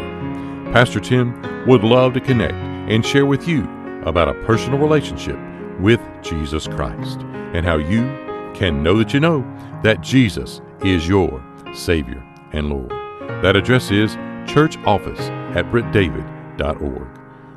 Pastor 0.71 0.99
Tim 0.99 1.67
would 1.67 1.83
love 1.83 2.13
to 2.13 2.21
connect 2.21 2.53
and 2.53 3.05
share 3.05 3.25
with 3.25 3.47
you 3.47 3.63
about 4.05 4.29
a 4.29 4.45
personal 4.45 4.79
relationship 4.79 5.37
with 5.79 5.99
Jesus 6.21 6.67
Christ 6.67 7.19
and 7.53 7.65
how 7.65 7.75
you 7.75 8.03
can 8.53 8.83
know 8.83 8.97
that 8.97 9.13
you 9.13 9.19
know 9.19 9.41
that 9.83 10.01
Jesus 10.01 10.61
is 10.83 11.07
your 11.07 11.43
Savior 11.73 12.23
and 12.53 12.69
Lord. 12.69 12.89
That 13.43 13.55
address 13.55 13.91
is 13.91 14.15
churchoffice 14.45 15.19
at 15.55 15.65
brittdavid.org. 15.65 17.07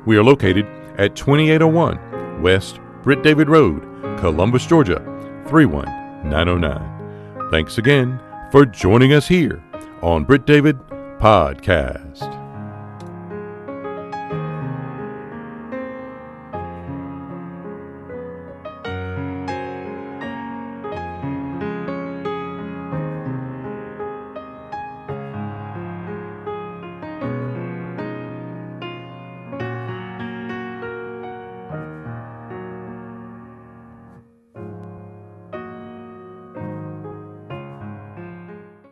We 0.05 0.17
are 0.17 0.23
located 0.23 0.65
at 0.97 1.15
2801 1.15 2.41
West 2.41 2.79
Britt 3.01 3.23
David 3.23 3.49
Road, 3.49 3.81
Columbus, 4.19 4.65
Georgia 4.65 4.99
31909. 5.47 7.51
Thanks 7.51 7.77
again 7.77 8.19
for 8.55 8.65
joining 8.65 9.11
us 9.11 9.27
here 9.27 9.61
on 10.01 10.23
Britt 10.23 10.45
David 10.45 10.79
Podcast. 11.19 12.44